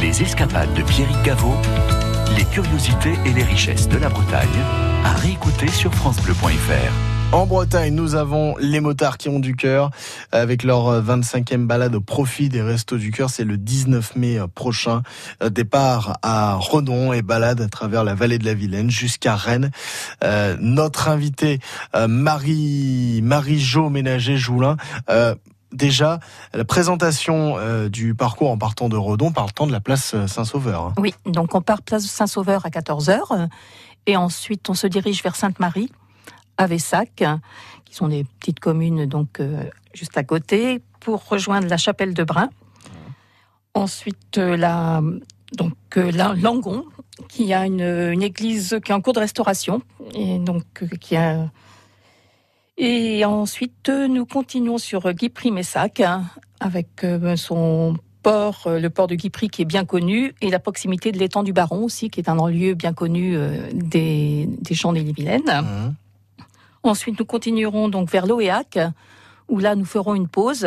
Les 0.00 0.22
escapades 0.22 0.72
de 0.74 0.82
Pierre 0.82 1.22
Gaveau, 1.24 1.54
les 2.36 2.44
curiosités 2.44 3.14
et 3.26 3.32
les 3.32 3.42
richesses 3.42 3.88
de 3.88 3.98
la 3.98 4.08
Bretagne, 4.08 4.48
à 5.04 5.12
réécouter 5.14 5.68
sur 5.68 5.94
francebleu.fr. 5.94 7.09
En 7.32 7.46
Bretagne, 7.46 7.94
nous 7.94 8.16
avons 8.16 8.56
les 8.58 8.80
motards 8.80 9.16
qui 9.16 9.28
ont 9.28 9.38
du 9.38 9.54
cœur 9.54 9.90
avec 10.32 10.64
leur 10.64 11.00
25e 11.00 11.64
balade 11.64 11.94
au 11.94 12.00
profit 12.00 12.48
des 12.48 12.60
Restos 12.60 12.96
du 12.96 13.12
Cœur. 13.12 13.30
C'est 13.30 13.44
le 13.44 13.56
19 13.56 14.16
mai 14.16 14.40
prochain. 14.52 15.02
Euh, 15.40 15.48
départ 15.48 16.18
à 16.22 16.56
Redon 16.56 17.12
et 17.12 17.22
balade 17.22 17.60
à 17.60 17.68
travers 17.68 18.02
la 18.02 18.16
vallée 18.16 18.38
de 18.38 18.44
la 18.44 18.54
Vilaine 18.54 18.90
jusqu'à 18.90 19.36
Rennes. 19.36 19.70
Euh, 20.24 20.56
notre 20.58 21.06
invité, 21.06 21.60
euh, 21.94 22.08
Marie, 22.08 23.20
Marie-Jo 23.22 23.90
Ménager-Joulin, 23.90 24.76
déjà 25.72 26.18
la 26.52 26.64
présentation 26.64 27.58
du 27.88 28.16
parcours 28.16 28.50
en 28.50 28.58
partant 28.58 28.88
de 28.88 28.96
Redon, 28.96 29.30
partant 29.30 29.68
de 29.68 29.72
la 29.72 29.80
place 29.80 30.16
Saint-Sauveur. 30.26 30.94
Oui, 30.98 31.14
donc 31.26 31.54
on 31.54 31.62
part 31.62 31.82
place 31.82 32.06
Saint-Sauveur 32.06 32.66
à 32.66 32.70
14h 32.70 33.48
et 34.06 34.16
ensuite 34.16 34.68
on 34.68 34.74
se 34.74 34.88
dirige 34.88 35.22
vers 35.22 35.36
Sainte-Marie 35.36 35.92
à 36.60 36.66
Vessac, 36.66 37.24
qui 37.86 37.94
sont 37.94 38.08
des 38.08 38.24
petites 38.38 38.60
communes 38.60 39.06
donc 39.06 39.40
euh, 39.40 39.64
juste 39.94 40.18
à 40.18 40.24
côté, 40.24 40.82
pour 41.00 41.26
rejoindre 41.26 41.66
la 41.68 41.78
chapelle 41.78 42.12
de 42.12 42.22
Brun. 42.22 42.50
Ensuite, 43.72 44.36
euh, 44.36 44.58
la, 44.58 45.00
donc, 45.56 45.72
euh, 45.96 46.12
la 46.12 46.34
Langon, 46.34 46.84
qui 47.28 47.54
a 47.54 47.64
une, 47.64 48.22
église 48.22 48.78
qui 48.84 48.92
est 48.92 48.94
en 48.94 49.00
cours 49.00 49.14
de 49.14 49.20
restauration. 49.20 49.80
Et, 50.14 50.38
donc, 50.38 50.64
qui 51.00 51.16
a... 51.16 51.50
et 52.76 53.24
ensuite, 53.24 53.88
nous 53.88 54.26
continuons 54.26 54.76
sur 54.76 55.10
Guipry-Messac, 55.14 56.00
hein, 56.00 56.24
avec 56.60 57.06
son 57.36 57.96
port, 58.22 58.64
le 58.66 58.88
port 58.90 59.06
de 59.06 59.14
Guipry 59.14 59.48
qui 59.48 59.62
est 59.62 59.66
bien 59.76 59.86
connu, 59.86 60.34
et 60.42 60.50
la 60.50 60.58
proximité 60.58 61.10
de 61.10 61.18
l'étang 61.18 61.42
du 61.42 61.54
Baron 61.54 61.84
aussi, 61.84 62.10
qui 62.10 62.20
est 62.20 62.28
un 62.28 62.50
lieu 62.50 62.74
bien 62.74 62.92
connu 62.92 63.38
des, 63.72 64.46
des 64.46 64.74
champs 64.74 64.92
des 64.92 65.02
Vilaine. 65.02 65.42
Mmh. 65.46 65.94
Ensuite, 66.82 67.18
nous 67.18 67.26
continuerons 67.26 67.88
donc 67.88 68.10
vers 68.10 68.26
l'Oéac, 68.26 68.78
où 69.48 69.58
là, 69.58 69.74
nous 69.74 69.84
ferons 69.84 70.14
une 70.14 70.28
pause. 70.28 70.66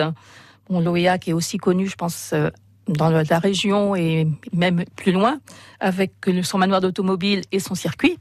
Bon, 0.70 0.79
L'Oéac 0.79 1.27
est 1.27 1.34
aussi 1.34 1.58
connu, 1.58 1.88
je 1.88 1.96
pense, 1.96 2.32
euh, 2.34 2.50
dans 2.88 3.10
la 3.10 3.39
région 3.39 3.96
et 3.96 4.27
même 4.51 4.84
plus 4.96 5.12
loin, 5.12 5.39
avec 5.79 6.13
son 6.43 6.58
manoir 6.58 6.82
d'automobile 6.82 7.41
et 7.51 7.60
son 7.60 7.75
circuit. 7.75 8.17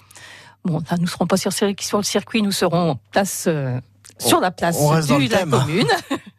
Bon, 0.64 0.78
là, 0.90 0.96
nous 0.96 1.02
ne 1.02 1.08
serons 1.08 1.26
pas 1.26 1.36
sur, 1.36 1.52
sur, 1.52 1.66
le 1.66 2.02
circuit, 2.02 2.40
nous 2.40 2.52
serons 2.52 2.98
place, 3.10 3.44
euh, 3.48 3.78
sur 4.18 4.40
la 4.40 4.50
place 4.50 4.78
de 4.78 5.30
la 5.30 5.44
commune. 5.46 5.88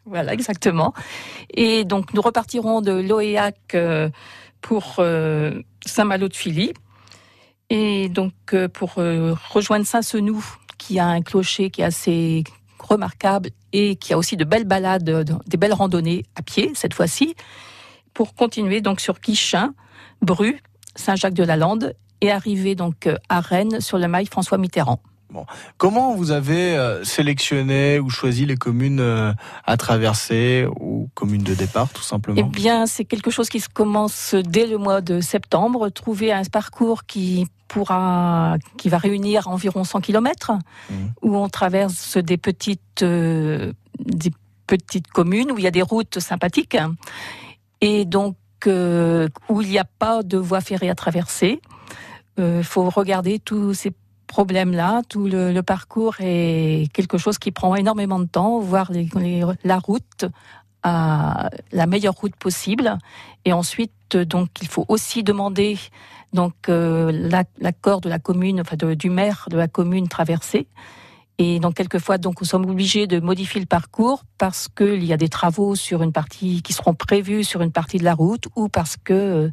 voilà, 0.06 0.32
exactement. 0.32 0.92
Et 1.50 1.84
donc, 1.84 2.14
nous 2.14 2.22
repartirons 2.22 2.80
de 2.80 2.92
l'Oéac 2.92 3.56
euh, 3.74 4.08
pour 4.60 4.94
Saint-Malo 5.86 6.28
de 6.28 6.34
Philly. 6.34 6.72
Et 7.70 8.08
donc, 8.08 8.32
pour 8.72 8.94
rejoindre 8.94 9.86
Saint-Senou, 9.86 10.42
qui 10.86 10.98
a 10.98 11.06
un 11.06 11.22
clocher 11.22 11.70
qui 11.70 11.80
est 11.80 11.84
assez 11.84 12.44
remarquable 12.78 13.50
et 13.72 13.96
qui 13.96 14.12
a 14.12 14.18
aussi 14.18 14.36
de 14.36 14.44
belles 14.44 14.66
balades, 14.66 15.26
des 15.46 15.56
belles 15.56 15.72
randonnées 15.72 16.24
à 16.36 16.42
pied 16.42 16.72
cette 16.74 16.92
fois-ci, 16.92 17.34
pour 18.12 18.34
continuer 18.34 18.82
donc 18.82 19.00
sur 19.00 19.18
Guichin, 19.18 19.72
Bru, 20.20 20.60
Saint-Jacques-de-la-Lande 20.94 21.94
et 22.20 22.30
arriver 22.30 22.74
donc 22.74 23.08
à 23.30 23.40
Rennes 23.40 23.80
sur 23.80 23.98
le 23.98 24.08
mail 24.08 24.28
François 24.28 24.58
Mitterrand. 24.58 25.00
Bon. 25.30 25.46
Comment 25.78 26.14
vous 26.14 26.30
avez 26.30 26.76
euh, 26.76 27.02
sélectionné 27.02 27.98
ou 27.98 28.10
choisi 28.10 28.44
les 28.44 28.56
communes 28.56 29.00
euh, 29.00 29.32
à 29.64 29.76
traverser 29.76 30.66
ou 30.78 31.08
communes 31.14 31.42
de 31.42 31.54
départ 31.54 31.88
tout 31.88 32.02
simplement? 32.02 32.36
Eh 32.38 32.44
bien, 32.44 32.86
c'est 32.86 33.04
quelque 33.04 33.30
chose 33.30 33.48
qui 33.48 33.58
se 33.58 33.68
commence 33.68 34.34
dès 34.34 34.66
le 34.66 34.76
mois 34.78 35.00
de 35.00 35.20
septembre. 35.20 35.88
Trouver 35.88 36.30
un 36.30 36.44
parcours 36.44 37.04
qui 37.04 37.48
qui 38.76 38.88
va 38.88 38.98
réunir 38.98 39.48
environ 39.48 39.84
100 39.84 40.00
km, 40.00 40.52
mmh. 40.52 40.94
où 41.22 41.36
on 41.36 41.48
traverse 41.48 42.16
des 42.16 42.36
petites, 42.36 43.02
euh, 43.02 43.72
des 43.98 44.30
petites 44.66 45.08
communes 45.08 45.50
où 45.52 45.58
il 45.58 45.64
y 45.64 45.66
a 45.66 45.72
des 45.72 45.82
routes 45.82 46.20
sympathiques 46.20 46.78
et 47.80 48.04
donc 48.04 48.36
où 48.66 49.60
il 49.60 49.68
n'y 49.68 49.78
a 49.78 49.84
pas 49.84 50.22
de 50.22 50.38
voie 50.38 50.62
ferrée 50.62 50.88
à 50.88 50.94
traverser. 50.94 51.60
Il 52.38 52.64
faut 52.64 52.88
regarder 52.88 53.38
tous 53.38 53.74
ces 53.74 53.92
problème-là. 54.34 55.02
Tout 55.08 55.26
le, 55.26 55.60
parcours 55.62 56.16
est 56.18 56.92
quelque 56.92 57.18
chose 57.18 57.38
qui 57.38 57.52
prend 57.52 57.76
énormément 57.76 58.18
de 58.18 58.26
temps, 58.26 58.58
voir 58.58 58.90
la 59.62 59.78
route 59.78 60.24
à 60.82 61.50
la 61.70 61.86
meilleure 61.86 62.14
route 62.14 62.34
possible. 62.34 62.98
Et 63.44 63.52
ensuite, 63.52 64.16
donc, 64.16 64.48
il 64.60 64.68
faut 64.68 64.84
aussi 64.88 65.22
demander 65.22 65.78
donc 66.34 66.68
euh, 66.68 67.10
l'accord 67.58 68.00
de 68.00 68.10
la 68.10 68.18
commune, 68.18 68.60
enfin 68.60 68.76
du 68.76 69.08
maire 69.08 69.46
de 69.50 69.56
la 69.56 69.68
commune 69.68 70.08
traversée. 70.08 70.66
Et 71.38 71.58
donc 71.58 71.74
quelquefois, 71.74 72.18
donc 72.18 72.40
nous 72.40 72.46
sommes 72.46 72.68
obligés 72.68 73.06
de 73.06 73.18
modifier 73.20 73.60
le 73.60 73.66
parcours 73.66 74.24
parce 74.36 74.68
qu'il 74.68 75.04
y 75.04 75.12
a 75.12 75.16
des 75.16 75.28
travaux 75.28 75.74
sur 75.74 76.02
une 76.02 76.12
partie 76.12 76.62
qui 76.62 76.72
seront 76.72 76.94
prévus 76.94 77.44
sur 77.44 77.62
une 77.62 77.72
partie 77.72 77.98
de 77.98 78.04
la 78.04 78.14
route 78.14 78.48
ou 78.56 78.68
parce 78.68 78.96
que 78.96 79.50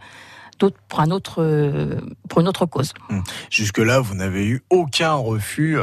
euh, 0.62 0.70
pour, 0.88 1.00
un 1.00 1.10
autre, 1.10 1.42
euh, 1.42 2.02
pour 2.30 2.42
une 2.42 2.48
autre 2.48 2.66
cause. 2.66 2.94
Hum. 3.10 3.24
Jusque-là, 3.50 4.00
vous 4.00 4.14
n'avez 4.14 4.46
eu 4.46 4.64
aucun 4.70 5.14
refus 5.14 5.78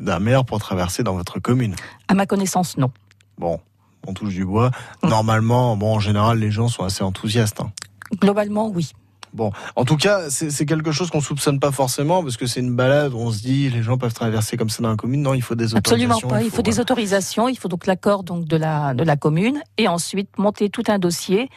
d'un 0.00 0.20
maire 0.20 0.44
pour 0.44 0.58
traverser 0.58 1.02
dans 1.02 1.14
votre 1.14 1.38
commune? 1.38 1.74
À 2.08 2.14
ma 2.14 2.24
connaissance, 2.24 2.78
non. 2.78 2.90
Bon, 3.36 3.60
on 4.06 4.14
touche 4.14 4.34
du 4.34 4.46
bois. 4.46 4.70
Normalement, 5.02 5.76
bon, 5.76 5.96
en 5.96 6.00
général, 6.00 6.38
les 6.38 6.50
gens 6.50 6.68
sont 6.68 6.84
assez 6.84 7.04
enthousiastes. 7.04 7.60
Hein. 7.60 7.72
Globalement, 8.20 8.68
oui. 8.68 8.92
Bon, 9.32 9.50
en 9.76 9.84
tout 9.84 9.96
cas, 9.96 10.28
c'est 10.30 10.66
quelque 10.66 10.92
chose 10.92 11.10
qu'on 11.10 11.20
soupçonne 11.20 11.58
pas 11.58 11.72
forcément 11.72 12.22
parce 12.22 12.36
que 12.36 12.46
c'est 12.46 12.60
une 12.60 12.74
balade 12.74 13.14
où 13.14 13.18
on 13.18 13.30
se 13.30 13.40
dit 13.40 13.70
les 13.70 13.82
gens 13.82 13.96
peuvent 13.96 14.12
traverser 14.12 14.56
comme 14.56 14.68
ça 14.68 14.82
dans 14.82 14.90
la 14.90 14.96
commune. 14.96 15.22
Non, 15.22 15.34
il 15.34 15.42
faut 15.42 15.54
des 15.54 15.74
autorisations. 15.74 16.16
Absolument 16.16 16.28
pas. 16.28 16.42
Il 16.42 16.50
faut, 16.50 16.62
des 16.62 16.80
autorisations. 16.80 17.48
Il 17.48 17.56
faut 17.56 17.68
donc 17.68 17.86
l'accord 17.86 18.24
donc 18.24 18.44
de 18.46 18.56
la 18.56 18.94
de 18.94 19.04
la 19.04 19.16
commune 19.16 19.62
et 19.78 19.88
ensuite 19.88 20.36
monter 20.38 20.68
tout 20.68 20.84
un 20.88 20.98
dossier 20.98 21.48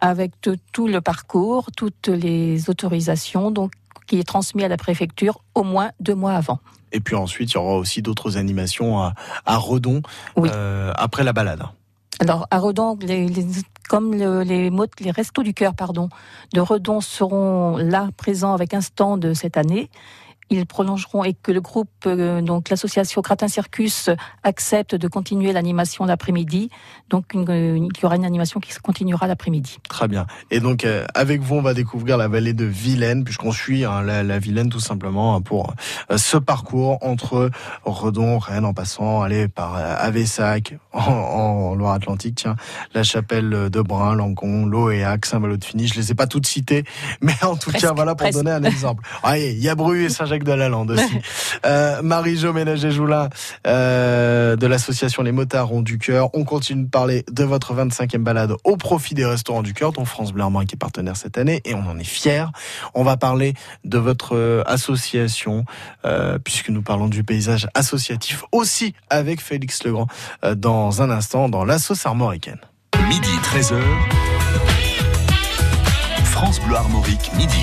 avec 0.00 0.32
tout 0.72 0.88
le 0.88 1.00
parcours, 1.00 1.70
toutes 1.76 2.08
les 2.08 2.70
autorisations 2.70 3.50
donc 3.50 3.72
qui 4.06 4.18
est 4.18 4.24
transmis 4.24 4.64
à 4.64 4.68
la 4.68 4.76
préfecture 4.76 5.40
au 5.54 5.62
moins 5.62 5.90
deux 6.00 6.14
mois 6.14 6.32
avant. 6.32 6.60
Et 6.92 7.00
puis 7.00 7.14
ensuite, 7.14 7.52
il 7.52 7.54
y 7.54 7.58
aura 7.58 7.76
aussi 7.76 8.00
d'autres 8.00 8.38
animations 8.38 9.00
à, 9.02 9.14
à 9.44 9.56
Redon 9.58 10.02
euh, 10.38 10.92
après 10.96 11.24
la 11.24 11.32
balade. 11.32 11.62
Alors 12.20 12.48
à 12.50 12.58
Redon, 12.58 12.98
les, 13.00 13.28
comme 13.88 14.12
les, 14.14 14.70
les 15.00 15.10
restos 15.10 15.42
du 15.42 15.54
cœur 15.54 15.74
pardon, 15.74 16.08
de 16.52 16.60
Redon 16.60 17.00
seront 17.00 17.76
là 17.76 18.08
présents 18.16 18.54
avec 18.54 18.74
un 18.74 18.80
stand 18.80 19.34
cette 19.34 19.56
année, 19.56 19.88
ils 20.50 20.66
prolongeront 20.66 21.24
et 21.24 21.34
que 21.34 21.52
le 21.52 21.60
groupe, 21.60 21.90
euh, 22.06 22.40
donc 22.40 22.70
l'association 22.70 23.20
Gratin 23.20 23.48
Circus, 23.48 24.10
accepte 24.42 24.94
de 24.94 25.08
continuer 25.08 25.52
l'animation 25.52 26.04
l'après-midi. 26.04 26.70
Donc 27.10 27.32
il 27.34 27.88
y 28.02 28.06
aura 28.06 28.16
une 28.16 28.24
animation 28.24 28.60
qui 28.60 28.72
continuera 28.82 29.26
l'après-midi. 29.26 29.78
Très 29.88 30.08
bien. 30.08 30.26
Et 30.50 30.60
donc 30.60 30.84
euh, 30.84 31.04
avec 31.14 31.42
vous, 31.42 31.56
on 31.56 31.62
va 31.62 31.74
découvrir 31.74 32.16
la 32.16 32.28
vallée 32.28 32.52
de 32.52 32.64
Vilaine, 32.64 33.24
puisqu'on 33.24 33.52
suit 33.52 33.84
hein, 33.84 34.02
la, 34.02 34.38
Vilaine 34.38 34.68
tout 34.68 34.80
simplement 34.80 35.34
hein, 35.34 35.40
pour 35.40 35.74
euh, 36.10 36.18
ce 36.18 36.36
parcours 36.36 36.98
entre 37.02 37.50
Redon, 37.84 38.38
Rennes, 38.38 38.64
en 38.64 38.74
passant, 38.74 39.22
aller 39.22 39.48
par 39.48 39.74
Avessac, 39.76 40.74
en, 40.92 41.74
Loire-Atlantique, 41.74 42.36
tiens, 42.36 42.56
la 42.94 43.02
chapelle 43.02 43.50
de 43.50 43.80
Brun, 43.80 44.14
Langon, 44.14 44.66
Loéac, 44.66 45.26
Saint-Malo 45.26 45.56
de 45.56 45.64
Fini. 45.64 45.86
Je 45.86 45.94
les 45.94 46.10
ai 46.10 46.14
pas 46.14 46.26
toutes 46.26 46.46
citées, 46.46 46.84
mais 47.20 47.34
en 47.42 47.56
tout 47.56 47.70
cas, 47.70 47.92
voilà 47.92 48.14
pour 48.14 48.30
donner 48.30 48.50
un 48.50 48.62
exemple. 48.62 49.04
il 49.36 49.58
y 49.58 49.68
a 49.68 49.74
Bru 49.74 50.04
et 50.04 50.08
Saint-Jacques 50.08 50.37
de 50.44 50.52
la 50.52 50.68
Lande 50.68 50.92
aussi. 50.92 51.18
euh, 51.66 52.02
Marie-Jo 52.02 52.52
Ménager-Joulin 52.52 53.28
euh, 53.66 54.56
de 54.56 54.66
l'association 54.66 55.22
Les 55.22 55.32
Motards 55.32 55.72
ont 55.72 55.82
du 55.82 55.98
cœur. 55.98 56.30
On 56.34 56.44
continue 56.44 56.84
de 56.84 56.88
parler 56.88 57.24
de 57.30 57.44
votre 57.44 57.74
25e 57.74 58.18
balade 58.18 58.54
au 58.64 58.76
profit 58.76 59.14
des 59.14 59.24
restaurants 59.24 59.62
du 59.62 59.74
cœur 59.74 59.92
dont 59.92 60.04
France 60.04 60.32
Bleu 60.32 60.44
qui 60.66 60.74
est 60.74 60.78
partenaire 60.78 61.16
cette 61.16 61.38
année 61.38 61.60
et 61.64 61.74
on 61.74 61.86
en 61.86 61.98
est 61.98 62.04
fiers. 62.04 62.46
On 62.94 63.02
va 63.02 63.16
parler 63.16 63.54
de 63.84 63.98
votre 63.98 64.34
euh, 64.36 64.62
association 64.66 65.64
euh, 66.04 66.38
puisque 66.38 66.70
nous 66.70 66.82
parlons 66.82 67.08
du 67.08 67.24
paysage 67.24 67.68
associatif 67.74 68.44
aussi 68.52 68.94
avec 69.10 69.40
Félix 69.40 69.84
Legrand 69.84 70.06
euh, 70.44 70.54
dans 70.54 71.02
un 71.02 71.10
instant 71.10 71.48
dans 71.48 71.64
la 71.64 71.78
sauce 71.78 72.06
armoricaine. 72.06 72.60
Midi 73.08 73.30
13h. 73.42 73.80
France 76.24 76.60
Bleu 76.60 76.76
Armorique, 76.76 77.30
midi. 77.36 77.62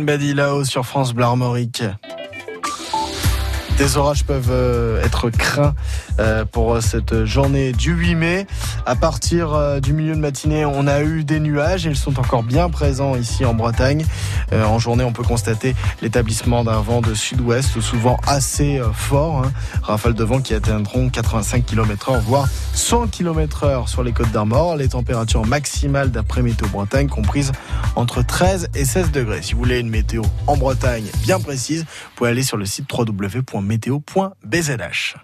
Badi 0.00 0.32
là-haut 0.32 0.64
sur 0.64 0.86
France 0.86 1.12
Bleu. 1.12 1.26
Des 3.78 3.96
orages 3.96 4.24
peuvent 4.24 4.50
euh, 4.50 5.02
être 5.02 5.30
craints 5.30 5.74
euh, 6.18 6.44
pour 6.44 6.80
cette 6.82 7.24
journée 7.24 7.72
du 7.72 7.92
8 7.92 8.14
mai. 8.14 8.46
À 8.86 8.96
partir 8.96 9.54
euh, 9.54 9.80
du 9.80 9.92
milieu 9.92 10.14
de 10.14 10.20
matinée, 10.20 10.64
on 10.64 10.86
a 10.86 11.02
eu 11.02 11.24
des 11.24 11.40
nuages. 11.40 11.84
Ils 11.84 11.96
sont 11.96 12.18
encore 12.18 12.42
bien 12.42 12.70
présents 12.70 13.16
ici 13.16 13.44
en 13.44 13.54
Bretagne. 13.54 14.04
En 14.52 14.78
journée, 14.78 15.04
on 15.04 15.12
peut 15.12 15.22
constater 15.22 15.74
l'établissement 16.00 16.64
d'un 16.64 16.80
vent 16.80 17.00
de 17.00 17.14
sud-ouest, 17.14 17.80
souvent 17.80 18.18
assez 18.26 18.80
fort. 18.92 19.44
Hein. 19.44 19.52
Rafales 19.82 20.14
de 20.14 20.24
vent 20.24 20.40
qui 20.40 20.54
atteindront 20.54 21.08
85 21.08 21.64
km 21.64 22.12
h 22.12 22.20
voire 22.20 22.48
100 22.74 23.08
km 23.08 23.66
h 23.66 23.88
sur 23.88 24.02
les 24.02 24.12
côtes 24.12 24.30
d'Armor. 24.30 24.76
Les 24.76 24.88
températures 24.88 25.46
maximales 25.46 26.10
d'après 26.10 26.42
Météo 26.42 26.68
Bretagne 26.68 27.08
comprises 27.08 27.52
entre 27.96 28.22
13 28.22 28.68
et 28.74 28.84
16 28.84 29.10
degrés. 29.10 29.42
Si 29.42 29.52
vous 29.52 29.60
voulez 29.60 29.80
une 29.80 29.90
météo 29.90 30.22
en 30.46 30.56
Bretagne 30.56 31.06
bien 31.22 31.40
précise, 31.40 31.80
vous 31.82 32.16
pouvez 32.16 32.30
aller 32.30 32.42
sur 32.42 32.56
le 32.56 32.66
site 32.66 32.86
www 32.92 33.42
météo.bzh. 33.60 35.16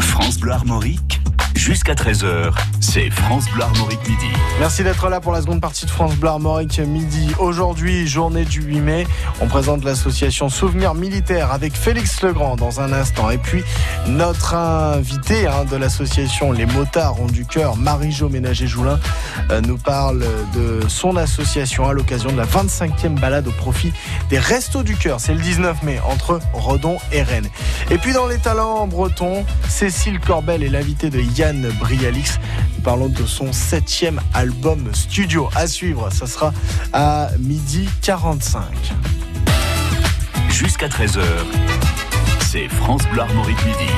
France 0.00 0.38
Bleu 0.38 0.52
Armorique 0.52 1.20
Jusqu'à 1.54 1.94
13h, 1.94 2.50
c'est 2.80 3.10
France 3.10 3.44
Bleu 3.52 3.62
Armorique 3.62 4.00
Midi. 4.08 4.26
Merci 4.58 4.82
d'être 4.82 5.08
là 5.08 5.20
pour 5.20 5.32
la 5.32 5.42
seconde 5.42 5.60
partie 5.60 5.84
de 5.84 5.90
France 5.90 6.16
Bleu 6.16 6.30
Armorique 6.30 6.78
Midi. 6.80 7.30
Aujourd'hui, 7.38 8.08
journée 8.08 8.44
du 8.44 8.62
8 8.72 8.80
mai, 8.80 9.06
on 9.42 9.48
présente 9.48 9.84
l'association 9.84 10.48
Souvenir 10.48 10.94
Militaire 10.94 11.52
avec 11.52 11.74
Félix 11.74 12.22
Legrand 12.22 12.56
dans 12.56 12.80
un 12.80 12.92
instant. 12.92 13.28
Et 13.28 13.36
puis, 13.36 13.62
notre 14.06 14.54
invité 14.54 15.46
hein, 15.46 15.66
de 15.70 15.76
l'association 15.76 16.52
Les 16.52 16.64
Motards 16.64 17.20
ont 17.20 17.26
du 17.26 17.44
cœur, 17.44 17.76
Marie-Jo 17.76 18.30
Ménager-Joulin, 18.30 18.98
euh, 19.50 19.60
nous 19.60 19.76
parle 19.76 20.24
de 20.54 20.88
son 20.88 21.16
association 21.16 21.86
à 21.86 21.92
l'occasion 21.92 22.32
de 22.32 22.38
la 22.38 22.46
25e 22.46 23.20
balade 23.20 23.46
au 23.46 23.52
profit 23.52 23.92
des 24.30 24.38
Restos 24.38 24.82
du 24.82 24.96
Cœur. 24.96 25.20
C'est 25.20 25.34
le 25.34 25.40
19 25.40 25.82
mai 25.82 26.00
entre 26.08 26.40
Redon 26.54 26.96
et 27.12 27.22
Rennes. 27.22 27.48
Et 27.90 27.98
puis, 27.98 28.14
dans 28.14 28.26
les 28.26 28.38
talents 28.38 28.86
bretons, 28.86 29.44
Cécile 29.68 30.18
Corbel 30.18 30.62
est 30.62 30.68
l'invitée 30.68 31.10
de 31.10 31.20
Yann 31.20 31.68
Brialix. 31.78 32.38
Parlons 32.84 33.08
de 33.08 33.26
son 33.26 33.52
septième 33.52 34.20
album 34.34 34.92
studio. 34.92 35.48
À 35.54 35.68
suivre, 35.68 36.10
ça 36.10 36.26
sera 36.26 36.52
à 36.92 37.30
midi 37.38 37.88
45. 38.02 38.64
Jusqu'à 40.50 40.88
13h, 40.88 41.22
c'est 42.40 42.68
France 42.68 43.02
Bleu 43.12 43.20
Armorique 43.20 43.64
Midi. 43.64 43.92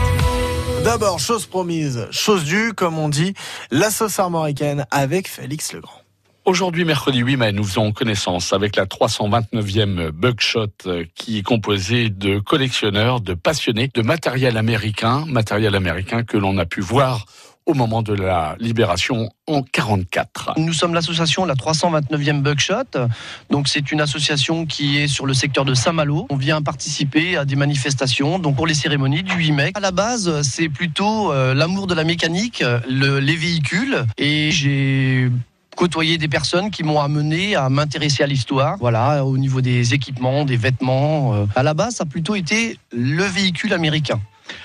D'abord, 0.84 1.18
chose 1.18 1.46
promise, 1.46 2.06
chose 2.10 2.44
due, 2.44 2.74
comme 2.74 2.98
on 2.98 3.08
dit, 3.08 3.32
la 3.70 3.90
sauce 3.90 4.18
armoricaine 4.18 4.86
avec 4.90 5.28
Félix 5.28 5.72
Legrand. 5.72 6.00
Aujourd'hui, 6.44 6.84
mercredi 6.84 7.20
8 7.20 7.38
mai, 7.38 7.52
nous 7.52 7.64
faisons 7.64 7.90
connaissance 7.92 8.52
avec 8.52 8.76
la 8.76 8.84
329e 8.84 10.10
Bugshot 10.10 10.66
euh, 10.84 11.06
qui 11.14 11.38
est 11.38 11.42
composée 11.42 12.10
de 12.10 12.38
collectionneurs, 12.38 13.22
de 13.22 13.32
passionnés 13.32 13.88
de 13.94 14.02
matériel 14.02 14.58
américain, 14.58 15.24
matériel 15.26 15.74
américain 15.74 16.22
que 16.22 16.36
l'on 16.36 16.58
a 16.58 16.66
pu 16.66 16.82
voir 16.82 17.24
au 17.66 17.74
moment 17.74 18.02
de 18.02 18.12
la 18.12 18.56
libération 18.58 19.30
en 19.46 19.62
44. 19.62 20.54
Nous 20.58 20.72
sommes 20.72 20.94
l'association 20.94 21.44
la 21.44 21.54
329e 21.54 22.42
Bugshot. 22.42 23.08
Donc 23.50 23.68
c'est 23.68 23.90
une 23.90 24.00
association 24.00 24.66
qui 24.66 24.98
est 24.98 25.08
sur 25.08 25.26
le 25.26 25.34
secteur 25.34 25.64
de 25.64 25.74
Saint-Malo. 25.74 26.26
On 26.30 26.36
vient 26.36 26.62
participer 26.62 27.36
à 27.36 27.44
des 27.44 27.56
manifestations 27.56 28.38
donc 28.38 28.56
pour 28.56 28.66
les 28.66 28.74
cérémonies 28.74 29.22
du 29.22 29.34
8 29.34 29.52
mai. 29.52 29.72
À 29.74 29.80
la 29.80 29.92
base, 29.92 30.42
c'est 30.42 30.68
plutôt 30.68 31.32
euh, 31.32 31.54
l'amour 31.54 31.86
de 31.86 31.94
la 31.94 32.04
mécanique, 32.04 32.62
les 32.88 33.36
véhicules 33.36 34.04
et 34.18 34.50
j'ai 34.50 35.30
côtoyer 35.74 36.18
des 36.18 36.28
personnes 36.28 36.70
qui 36.70 36.82
m'ont 36.82 37.00
amené 37.00 37.56
à 37.56 37.68
m'intéresser 37.68 38.22
à 38.22 38.26
l'histoire. 38.26 38.76
Voilà, 38.78 39.24
au 39.24 39.36
niveau 39.36 39.60
des 39.60 39.94
équipements, 39.94 40.44
des 40.44 40.56
vêtements. 40.56 41.34
Euh. 41.34 41.46
À 41.54 41.62
la 41.62 41.74
base, 41.74 41.96
ça 41.96 42.04
a 42.04 42.06
plutôt 42.06 42.34
été 42.34 42.78
le 42.92 43.24
véhicule 43.24 43.72
américain. 43.72 44.20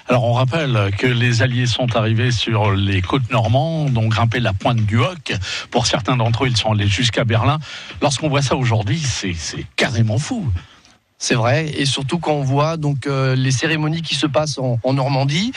Alors 0.10 0.24
on 0.24 0.34
rappelle 0.34 0.90
que 0.98 1.06
les 1.06 1.44
Alliés 1.44 1.68
sont 1.68 1.96
arrivés 1.96 2.32
sur 2.32 2.72
les 2.72 3.00
côtes 3.04 3.30
normandes, 3.30 3.96
ont 3.96 4.08
grimpé 4.08 4.40
la 4.40 4.54
pointe 4.54 4.80
du 4.80 4.98
Hoc. 4.98 5.34
Pour 5.70 5.86
certains 5.86 6.18
d'entre 6.18 6.46
eux, 6.46 6.48
ils 6.48 6.58
sont 6.58 6.72
allés 6.72 6.88
jusqu'à 6.88 7.26
Berlin. 7.26 7.60
Lorsqu'on 8.02 8.28
voit 8.28 8.42
ça 8.42 8.56
aujourd'hui, 8.56 8.98
c'est 8.98 9.36
carrément 9.76 10.18
fou. 10.18 10.52
C'est 11.20 11.36
vrai, 11.36 11.70
et 11.78 11.86
surtout 11.86 12.18
quand 12.18 12.32
on 12.32 12.42
voit 12.42 12.78
donc 12.78 13.06
euh, 13.06 13.36
les 13.36 13.52
cérémonies 13.52 14.02
qui 14.02 14.16
se 14.16 14.26
passent 14.26 14.58
en, 14.58 14.94
Normandie. 14.94 15.52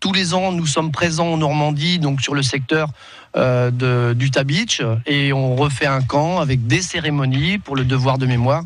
Tous 0.00 0.12
les 0.12 0.34
ans, 0.34 0.52
nous 0.52 0.66
sommes 0.66 0.90
présents 0.90 1.28
en 1.28 1.36
Normandie, 1.38 1.98
donc 1.98 2.20
sur 2.20 2.34
le 2.34 2.42
secteur 2.42 2.90
euh, 3.36 3.70
de, 3.70 4.12
d'Utah 4.12 4.44
Beach, 4.44 4.82
et 5.06 5.32
on 5.32 5.56
refait 5.56 5.86
un 5.86 6.02
camp 6.02 6.40
avec 6.40 6.66
des 6.66 6.82
cérémonies 6.82 7.58
pour 7.58 7.74
le 7.74 7.84
devoir 7.84 8.18
de 8.18 8.26
mémoire. 8.26 8.64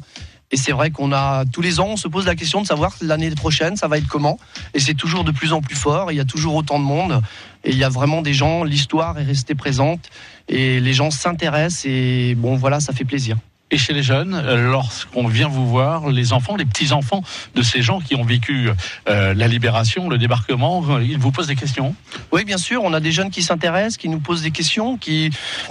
Et 0.51 0.57
c'est 0.57 0.73
vrai 0.73 0.91
qu'on 0.91 1.13
a 1.13 1.45
tous 1.45 1.61
les 1.61 1.79
ans, 1.79 1.89
on 1.91 1.97
se 1.97 2.09
pose 2.09 2.27
la 2.27 2.35
question 2.35 2.63
de 2.63 2.67
savoir 2.67 2.95
l'année 3.03 3.31
prochaine, 3.31 3.77
ça 3.77 3.87
va 3.87 3.99
être 3.99 4.09
comment. 4.09 4.39
Et 4.73 4.81
c'est 4.81 4.95
toujours 4.95 5.25
de 5.25 5.31
plus 5.31 5.53
en 5.53 5.61
plus 5.61 5.77
fort. 5.77 6.11
Il 6.11 6.17
y 6.17 6.21
a 6.21 6.25
toujours 6.25 6.55
autant 6.55 6.79
de 6.79 6.85
monde. 6.85 7.23
Et 7.65 7.71
il 7.71 7.77
y 7.77 7.85
a 7.85 7.89
vraiment 7.89 8.23
des 8.23 8.33
gens, 8.33 8.65
l'histoire 8.65 9.19
est 9.19 9.25
restée 9.25 9.55
présente. 9.55 10.09
Et 10.49 10.81
les 10.81 10.93
gens 10.95 11.11
s'intéressent. 11.11 11.85
Et 11.87 12.35
bon, 12.35 12.57
voilà, 12.57 12.81
ça 12.81 12.93
fait 12.93 13.05
plaisir 13.05 13.37
et 13.71 13.77
chez 13.77 13.93
les 13.93 14.03
jeunes, 14.03 14.35
euh, 14.35 14.71
lorsqu'on 14.71 15.27
vient 15.29 15.49
vous 15.49 15.69
voir, 15.69 16.09
les 16.09 16.33
enfants, 16.33 16.57
les 16.57 16.65
petits-enfants 16.65 17.23
de 17.55 17.63
ces 17.63 17.83
gens 17.83 18.01
qui 18.01 18.15
ont 18.15 18.25
vécu 18.25 18.71
euh, 19.09 19.35
la 19.35 19.47
libération, 19.47 20.09
le 20.09 20.17
débarquement, 20.17 20.83
euh, 20.89 21.03
ils 21.03 21.19
vous 21.19 21.33
posent 21.33 21.49
des 21.49 21.57
questions? 21.57 21.95
Oui, 22.33 22.45
bien 22.45 22.57
sûr, 22.57 22.83
on 22.83 22.95
a 22.95 23.01
des 23.01 23.13
jeunes 23.13 23.31
qui 23.31 23.43
s'intéressent, 23.43 23.99
qui 23.99 24.09
nous 24.09 24.21
posent 24.21 24.43
des 24.43 24.51
questions, 24.53 24.97
qui, 24.97 25.31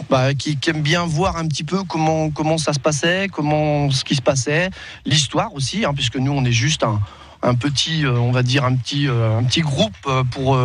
bah, 0.10 0.36
qui, 0.36 0.58
aiment 0.68 0.82
bien 0.82 1.06
voir 1.06 1.38
un 1.38 1.48
petit 1.48 1.64
peu 1.64 1.84
comment, 1.84 2.30
comment 2.30 2.58
ça 2.58 2.74
se 2.74 2.80
passait, 2.80 3.28
comment 3.32 3.90
ce 3.90 4.04
qui 4.04 4.16
se 4.16 4.22
passait, 4.22 4.70
l'histoire 5.06 5.54
aussi, 5.56 5.86
hein, 5.86 5.94
puisque 5.96 6.18
nous, 6.18 6.32
on 6.32 6.46
est 6.46 6.52
juste 6.52 6.84
un, 6.84 7.00
un 7.42 7.56
petit, 7.56 8.04
on 8.06 8.32
va 8.32 8.44
dire, 8.44 8.66
un 8.66 8.76
petit, 8.76 9.08
un 9.08 9.44
petit 9.44 9.62
groupe 9.62 9.96
pour 10.32 10.58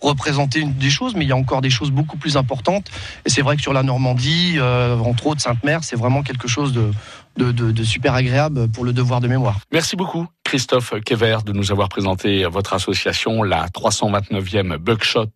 représenter 0.00 0.64
des 0.64 0.90
choses, 0.90 1.14
mais 1.14 1.24
il 1.24 1.28
y 1.28 1.32
a 1.32 1.36
encore 1.36 1.60
des 1.60 1.70
choses 1.70 1.90
beaucoup 1.90 2.16
plus 2.16 2.36
importantes. 2.36 2.90
Et 3.24 3.30
c'est 3.30 3.42
vrai 3.42 3.56
que 3.56 3.62
sur 3.62 3.72
la 3.72 3.82
Normandie, 3.82 4.54
euh, 4.56 4.96
entre 4.98 5.26
autres 5.26 5.40
Sainte-Mère, 5.40 5.84
c'est 5.84 5.96
vraiment 5.96 6.22
quelque 6.22 6.48
chose 6.48 6.72
de, 6.72 6.90
de, 7.36 7.52
de, 7.52 7.84
super 7.84 8.14
agréable 8.14 8.68
pour 8.68 8.84
le 8.84 8.92
devoir 8.92 9.20
de 9.20 9.28
mémoire. 9.28 9.60
Merci 9.72 9.96
beaucoup. 9.96 10.26
Christophe 10.44 10.94
Kever 11.04 11.38
de 11.46 11.52
nous 11.52 11.70
avoir 11.70 11.88
présenté 11.88 12.44
votre 12.44 12.72
association, 12.72 13.44
la 13.44 13.68
329e 13.68 14.78
Buckshot, 14.78 15.30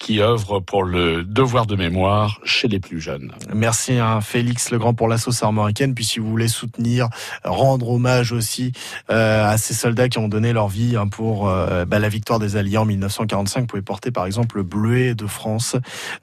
qui 0.00 0.20
œuvre 0.20 0.58
pour 0.58 0.82
le 0.82 1.22
devoir 1.22 1.64
de 1.66 1.76
mémoire 1.76 2.40
chez 2.42 2.66
les 2.66 2.80
plus 2.80 3.00
jeunes. 3.00 3.32
Merci 3.54 3.98
à 3.98 4.14
hein, 4.14 4.20
Félix 4.20 4.72
Legrand 4.72 4.94
pour 4.94 5.06
la 5.06 5.16
sauce 5.16 5.44
armoricaine. 5.44 5.94
Puis 5.94 6.04
si 6.04 6.18
vous 6.18 6.28
voulez 6.28 6.48
soutenir, 6.48 7.08
rendre 7.44 7.88
hommage 7.90 8.32
aussi 8.32 8.72
euh, 9.10 9.48
à 9.48 9.58
ces 9.58 9.74
soldats 9.74 10.08
qui 10.08 10.18
ont 10.18 10.26
donné 10.26 10.52
leur 10.52 10.66
vie 10.66 10.96
hein, 10.96 11.06
pour 11.06 11.48
euh, 11.48 11.84
bah, 11.84 12.00
la 12.00 12.08
victoire 12.08 12.40
des 12.40 12.56
Alliés 12.56 12.78
en 12.78 12.84
1945, 12.84 13.60
vous 13.60 13.66
pouvez 13.66 13.82
porter 13.82 14.10
par 14.10 14.26
exemple 14.26 14.56
le 14.56 14.64
bleuet 14.64 15.14
de 15.14 15.28
France 15.28 15.76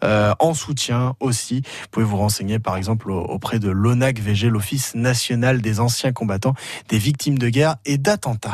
euh, 0.03 0.33
en 0.39 0.53
soutien 0.53 1.15
aussi. 1.21 1.61
Vous 1.61 1.87
pouvez 1.91 2.05
vous 2.05 2.17
renseigner 2.17 2.59
par 2.59 2.75
exemple 2.75 3.11
auprès 3.11 3.59
de 3.59 3.69
l'ONAC 3.69 4.19
VG, 4.19 4.49
l'Office 4.49 4.93
national 5.05 5.61
des 5.61 5.79
anciens 5.79 6.11
combattants, 6.11 6.55
des 6.89 6.97
victimes 6.97 7.37
de 7.37 7.47
guerre 7.47 7.75
et 7.85 7.97
d'attente 7.97 8.47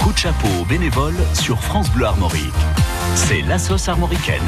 Coup 0.00 0.12
de 0.12 0.18
chapeau 0.18 0.48
aux 0.60 0.64
bénévoles 0.64 1.22
sur 1.34 1.62
France 1.62 1.90
Bleu 1.92 2.06
Armorique. 2.06 2.62
C'est 3.14 3.42
la 3.42 3.58
sauce 3.58 3.88
armoricaine. 3.88 4.42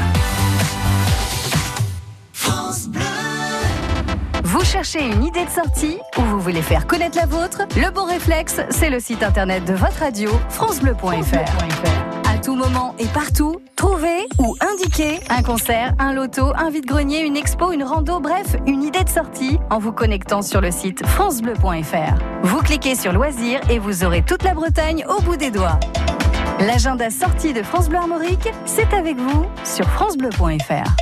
Vous 4.55 4.63
cherchez 4.63 5.05
une 5.05 5.21
idée 5.21 5.43
de 5.43 5.49
sortie 5.49 5.97
ou 6.17 6.21
vous 6.21 6.39
voulez 6.39 6.61
faire 6.61 6.87
connaître 6.87 7.17
la 7.17 7.25
vôtre 7.25 7.63
Le 7.75 7.91
bon 7.91 8.05
réflexe, 8.05 8.61
c'est 8.69 8.89
le 8.89 9.01
site 9.01 9.21
internet 9.21 9.65
de 9.65 9.73
votre 9.73 9.99
radio, 9.99 10.29
francebleu.fr 10.49 12.15
tout 12.45 12.55
moment 12.55 12.93
et 12.99 13.07
partout, 13.07 13.59
trouver 13.75 14.27
ou 14.37 14.55
indiquer 14.61 15.19
un 15.29 15.41
concert, 15.41 15.95
un 15.97 16.13
loto, 16.13 16.53
un 16.55 16.69
vide-grenier, 16.69 17.21
une 17.21 17.35
expo, 17.35 17.71
une 17.71 17.83
rando, 17.83 18.19
bref, 18.19 18.55
une 18.67 18.83
idée 18.83 19.03
de 19.03 19.09
sortie 19.09 19.57
en 19.71 19.79
vous 19.79 19.91
connectant 19.91 20.43
sur 20.43 20.61
le 20.61 20.69
site 20.69 21.03
francebleu.fr. 21.07 22.13
Vous 22.43 22.59
cliquez 22.59 22.93
sur 22.93 23.13
loisirs 23.13 23.61
et 23.71 23.79
vous 23.79 24.03
aurez 24.03 24.21
toute 24.21 24.43
la 24.43 24.53
Bretagne 24.53 25.03
au 25.09 25.19
bout 25.23 25.37
des 25.37 25.49
doigts. 25.49 25.79
L'agenda 26.59 27.09
sortie 27.09 27.51
de 27.51 27.63
France 27.63 27.89
Bleu 27.89 27.97
Armorique, 27.97 28.47
c'est 28.67 28.93
avec 28.93 29.17
vous 29.17 29.47
sur 29.63 29.89
francebleu.fr. 29.89 30.95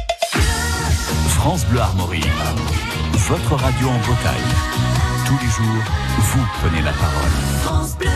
France 1.28 1.66
Bleu 1.66 1.82
Armorique, 1.82 2.26
votre 3.28 3.56
radio 3.56 3.88
en 3.88 3.98
Bretagne. 4.00 4.52
Tous 5.26 5.38
les 5.42 5.48
jours, 5.48 5.84
vous 6.20 6.46
prenez 6.60 6.82
la 6.82 6.92
parole. 6.92 7.32
France 7.62 7.98
Bleu. 7.98 8.10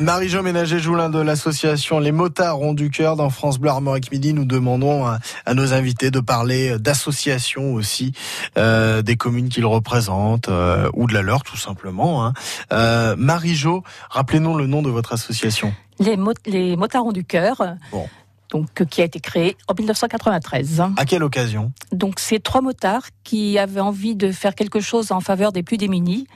Marie-Jo 0.00 0.42
Ménager-Joulin 0.42 1.10
de 1.10 1.18
l'association 1.18 1.98
Les 1.98 2.12
Motards 2.12 2.60
ont 2.60 2.72
du 2.72 2.90
cœur 2.90 3.16
dans 3.16 3.28
France 3.28 3.58
Bleu 3.58 3.70
Armorique 3.70 4.12
Midi. 4.12 4.34
Nous 4.34 4.44
demandons 4.44 5.04
à, 5.04 5.18
nos 5.54 5.72
invités 5.72 6.12
de 6.12 6.20
parler 6.20 6.78
d'associations 6.78 7.74
aussi, 7.74 8.12
euh, 8.56 9.02
des 9.02 9.16
communes 9.16 9.48
qu'ils 9.48 9.66
représentent 9.66 10.48
euh, 10.48 10.90
ou 10.94 11.08
de 11.08 11.14
la 11.14 11.22
leur 11.22 11.42
tout 11.42 11.56
simplement. 11.56 12.24
Hein. 12.24 12.32
Euh, 12.72 13.16
Marie-Jo, 13.18 13.82
rappelez-nous 14.10 14.56
le 14.56 14.68
nom 14.68 14.80
de 14.80 14.90
votre 14.90 15.12
association. 15.12 15.74
Les, 15.98 16.16
les 16.46 16.76
Motards 16.76 17.06
ont 17.06 17.12
du 17.12 17.24
cœur. 17.24 17.62
Bon. 17.90 18.06
Donc, 18.50 18.84
qui 18.88 19.02
a 19.02 19.04
été 19.04 19.20
créé 19.20 19.56
en 19.68 19.74
1993. 19.74 20.82
À 20.96 21.04
quelle 21.04 21.22
occasion? 21.22 21.72
Donc, 21.92 22.20
c'est 22.20 22.42
trois 22.42 22.60
motards 22.60 23.06
qui 23.24 23.58
avaient 23.58 23.80
envie 23.80 24.14
de 24.14 24.30
faire 24.30 24.54
quelque 24.54 24.80
chose 24.80 25.10
en 25.12 25.20
faveur 25.20 25.52
des 25.52 25.62
plus 25.62 25.76
démunis 25.76 26.26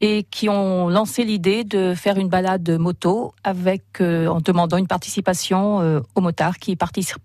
et 0.00 0.22
qui 0.30 0.48
ont 0.48 0.88
lancé 0.88 1.24
l'idée 1.24 1.64
de 1.64 1.92
faire 1.94 2.18
une 2.18 2.28
balade 2.28 2.68
moto 2.78 3.34
avec 3.42 3.82
euh, 4.00 4.28
en 4.28 4.40
demandant 4.40 4.76
une 4.76 4.86
participation 4.86 5.80
euh, 5.80 6.00
aux 6.14 6.20
motards 6.20 6.58
qui, 6.58 6.76
particip- 6.76 7.16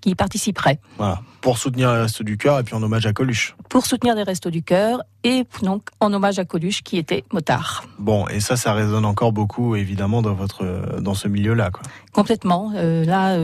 qui 0.00 0.14
participeraient 0.14 0.78
Voilà. 0.96 1.20
Pour 1.42 1.58
soutenir 1.58 1.92
les 1.92 2.00
Restos 2.02 2.24
du 2.24 2.38
Cœur 2.38 2.58
et 2.58 2.62
puis 2.62 2.74
en 2.74 2.82
hommage 2.82 3.04
à 3.04 3.12
Coluche. 3.12 3.54
pour 3.68 3.84
soutenir 3.84 4.14
les 4.14 4.22
Restos 4.22 4.50
du 4.50 4.62
Cœur 4.62 5.02
et 5.24 5.44
donc 5.62 5.88
en 6.00 6.12
hommage 6.12 6.38
à 6.38 6.44
Coluche 6.44 6.82
qui 6.82 6.96
était 6.96 7.24
motard. 7.32 7.84
Bon, 7.98 8.26
et 8.28 8.40
ça, 8.40 8.56
ça 8.56 8.72
résonne 8.72 9.04
encore 9.04 9.32
beaucoup, 9.32 9.76
évidemment, 9.76 10.22
dans 10.22 10.34
votre, 10.34 11.00
dans 11.00 11.14
ce 11.14 11.28
milieu-là, 11.28 11.70
quoi. 11.70 11.82
Complètement. 12.12 12.72
Euh, 12.76 13.04
là, 13.04 13.36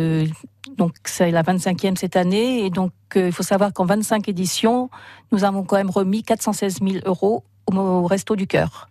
donc 0.76 0.94
c'est 1.04 1.30
la 1.30 1.42
25e 1.42 1.96
cette 1.96 2.16
année 2.16 2.64
et 2.64 2.70
donc 2.70 2.92
il 3.16 3.32
faut 3.32 3.42
savoir 3.42 3.72
qu'en 3.72 3.84
25 3.84 4.28
éditions, 4.28 4.90
nous 5.32 5.44
avons 5.44 5.62
quand 5.64 5.76
même 5.76 5.90
remis 5.90 6.22
416 6.22 6.78
000 6.82 6.96
euros 7.04 7.44
au, 7.76 8.06
Resto 8.06 8.36
du 8.36 8.46
Cœur. 8.46 8.88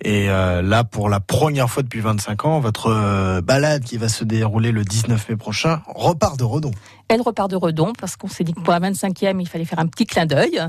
Et 0.00 0.30
euh, 0.30 0.62
là, 0.62 0.84
pour 0.84 1.08
la 1.08 1.18
première 1.18 1.68
fois 1.68 1.82
depuis 1.82 2.00
25 2.00 2.44
ans, 2.44 2.60
votre 2.60 2.86
euh, 2.86 3.40
balade 3.40 3.82
qui 3.82 3.96
va 3.96 4.08
se 4.08 4.22
dérouler 4.22 4.70
le 4.70 4.84
19 4.84 5.28
mai 5.28 5.36
prochain 5.36 5.82
repart 5.86 6.38
de 6.38 6.44
Redon. 6.44 6.70
Elle 7.08 7.20
repart 7.20 7.50
de 7.50 7.56
Redon 7.56 7.92
parce 7.98 8.14
qu'on 8.14 8.28
s'est 8.28 8.44
dit 8.44 8.52
que 8.52 8.60
pour 8.60 8.72
la 8.72 8.78
25e, 8.78 9.40
il 9.40 9.48
fallait 9.48 9.64
faire 9.64 9.80
un 9.80 9.86
petit 9.86 10.06
clin 10.06 10.24
d'œil. 10.24 10.60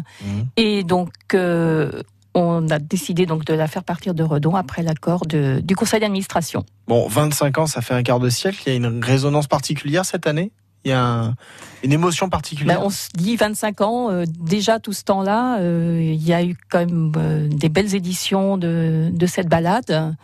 Et 0.58 0.84
donc, 0.84 1.12
euh, 1.36 2.02
on 2.34 2.70
a 2.70 2.80
décidé 2.80 3.26
donc 3.26 3.46
de 3.46 3.54
la 3.54 3.68
faire 3.68 3.84
partir 3.84 4.14
de 4.14 4.24
Redon 4.24 4.56
après 4.56 4.82
l'accord 4.82 5.26
du 5.28 5.76
conseil 5.76 6.00
d'administration. 6.00 6.66
Bon, 6.88 7.08
25 7.08 7.58
ans, 7.60 7.68
ça 7.68 7.82
fait 7.82 7.94
un 7.94 8.04
quart 8.04 8.20
de 8.20 8.30
siècle. 8.30 8.62
Il 8.66 8.70
y 8.70 8.74
a 8.74 8.76
une 8.76 9.04
résonance 9.04 9.48
particulière 9.48 10.06
cette 10.06 10.26
année? 10.26 10.52
Il 10.90 10.92
y 10.92 10.96
a 10.96 11.04
un- 11.06 11.36
une 11.84 11.92
émotion 11.94 12.30
particulière 12.30 12.80
Ben, 12.80 12.86
on 12.86 12.90
se 12.90 13.08
dit 13.14 13.36
25 13.36 13.82
ans, 13.82 14.10
euh, 14.12 14.26
déjà 14.28 14.80
tout 14.80 14.92
ce 14.94 15.04
temps-là, 15.04 15.60
euh, 15.60 16.00
il 16.02 16.22
y 16.24 16.34
a 16.34 16.44
eu 16.44 16.58
quand 16.70 16.80
même 16.80 17.12
euh, 17.18 17.48
des 17.48 17.70
belles 17.70 17.94
éditions 17.96 18.58
de, 18.58 19.10
de 19.14 19.26
cette 19.28 19.48
balade. 19.48 20.16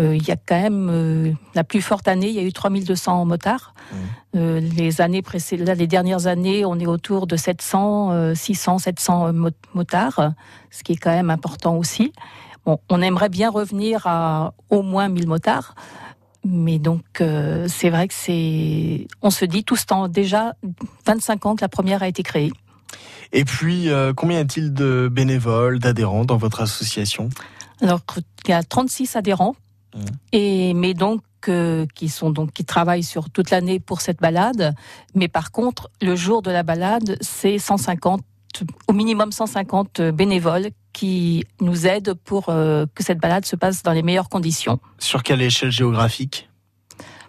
Il 0.00 0.22
y 0.22 0.30
a 0.30 0.36
quand 0.36 0.60
même 0.62 1.34
la 1.56 1.64
plus 1.64 1.82
forte 1.82 2.06
année, 2.06 2.28
il 2.28 2.34
y 2.36 2.38
a 2.38 2.42
eu 2.44 2.52
3200 2.52 3.24
motards. 3.24 3.74
Les 4.34 5.00
années 5.00 5.22
précédentes, 5.22 5.76
les 5.76 5.88
dernières 5.88 6.28
années, 6.28 6.64
on 6.64 6.78
est 6.78 6.86
autour 6.86 7.26
de 7.26 7.36
700, 7.36 8.12
euh, 8.12 8.34
600, 8.34 8.78
700 8.78 9.32
mot- 9.32 9.50
motards, 9.74 10.32
ce 10.70 10.84
qui 10.84 10.92
est 10.92 10.96
quand 10.96 11.10
même 11.10 11.30
important 11.30 11.74
aussi. 11.76 12.12
Bon, 12.64 12.78
on 12.90 13.02
aimerait 13.02 13.28
bien 13.28 13.50
revenir 13.50 14.06
à 14.06 14.52
au 14.70 14.82
moins 14.82 15.08
1000 15.08 15.26
motards. 15.26 15.74
Mais 16.50 16.78
donc, 16.78 17.04
euh, 17.20 17.66
c'est 17.68 17.90
vrai 17.90 18.08
que 18.08 18.14
c'est. 18.14 19.06
On 19.20 19.30
se 19.30 19.44
dit 19.44 19.64
tout 19.64 19.76
ce 19.76 19.84
temps, 19.84 20.08
déjà 20.08 20.54
25 21.06 21.46
ans 21.46 21.56
que 21.56 21.60
la 21.60 21.68
première 21.68 22.02
a 22.02 22.08
été 22.08 22.22
créée. 22.22 22.52
Et 23.32 23.44
puis, 23.44 23.90
euh, 23.90 24.14
combien 24.14 24.38
y 24.38 24.40
a-t-il 24.40 24.72
de 24.72 25.08
bénévoles, 25.12 25.78
d'adhérents 25.78 26.24
dans 26.24 26.38
votre 26.38 26.62
association? 26.62 27.28
Alors, 27.82 28.00
il 28.46 28.50
y 28.50 28.54
a 28.54 28.62
36 28.62 29.16
adhérents, 29.16 29.56
et, 30.32 30.72
mais 30.72 30.94
donc, 30.94 31.22
euh, 31.48 31.86
qui 31.94 32.08
sont 32.08 32.30
donc, 32.30 32.52
qui 32.52 32.64
travaillent 32.64 33.04
sur 33.04 33.28
toute 33.28 33.50
l'année 33.50 33.78
pour 33.78 34.00
cette 34.00 34.20
balade. 34.20 34.74
Mais 35.14 35.28
par 35.28 35.52
contre, 35.52 35.90
le 36.00 36.16
jour 36.16 36.40
de 36.40 36.50
la 36.50 36.62
balade, 36.62 37.18
c'est 37.20 37.58
150, 37.58 38.22
au 38.86 38.92
minimum 38.92 39.32
150 39.32 40.00
bénévoles 40.00 40.68
qui 40.92 41.44
nous 41.60 41.86
aident 41.86 42.14
pour 42.14 42.48
euh, 42.48 42.86
que 42.94 43.04
cette 43.04 43.18
balade 43.18 43.44
se 43.44 43.56
passe 43.56 43.82
dans 43.82 43.92
les 43.92 44.02
meilleures 44.02 44.28
conditions. 44.28 44.80
Sur 44.98 45.22
quelle 45.22 45.42
échelle 45.42 45.70
géographique? 45.70 46.48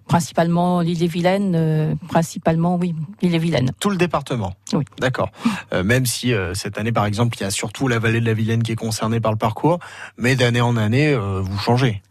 Principalement 0.08 0.82
l'île-et-Vilaine, 0.82 1.53
euh, 1.55 1.93
principalement, 2.08 2.77
oui, 2.77 2.95
l'île-et-Vilaine. 3.21 3.71
Tout 3.79 3.91
le 3.91 3.97
département? 3.97 4.55
Oui. 4.73 4.84
D'accord. 4.99 5.29
Euh, 5.71 5.84
même 5.84 6.08
si 6.08 6.34
cette 6.55 6.79
année, 6.79 6.91
par 6.91 7.05
exemple, 7.05 7.38
il 7.38 7.41
y 7.41 7.45
a 7.45 7.51
surtout 7.51 7.88
la 7.88 7.99
vallée 7.99 8.19
de 8.19 8.25
la 8.25 8.34
Vilaine 8.34 8.63
qui 8.63 8.71
est 8.71 8.75
concernée 8.75 9.19
par 9.19 9.32
le 9.32 9.38
parcours, 9.38 9.79
mais 10.17 10.36
d'année 10.36 10.62
en 10.62 10.75
année, 10.77 11.15
vous 11.15 11.58
changez. 11.60 12.01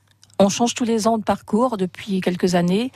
On 0.40 0.48
change 0.48 0.74
tous 0.74 0.84
les 0.84 1.08
ans 1.08 1.18
de 1.18 1.24
parcours 1.24 1.76
depuis 1.76 2.20
quelques 2.20 2.54
années. 2.54 2.92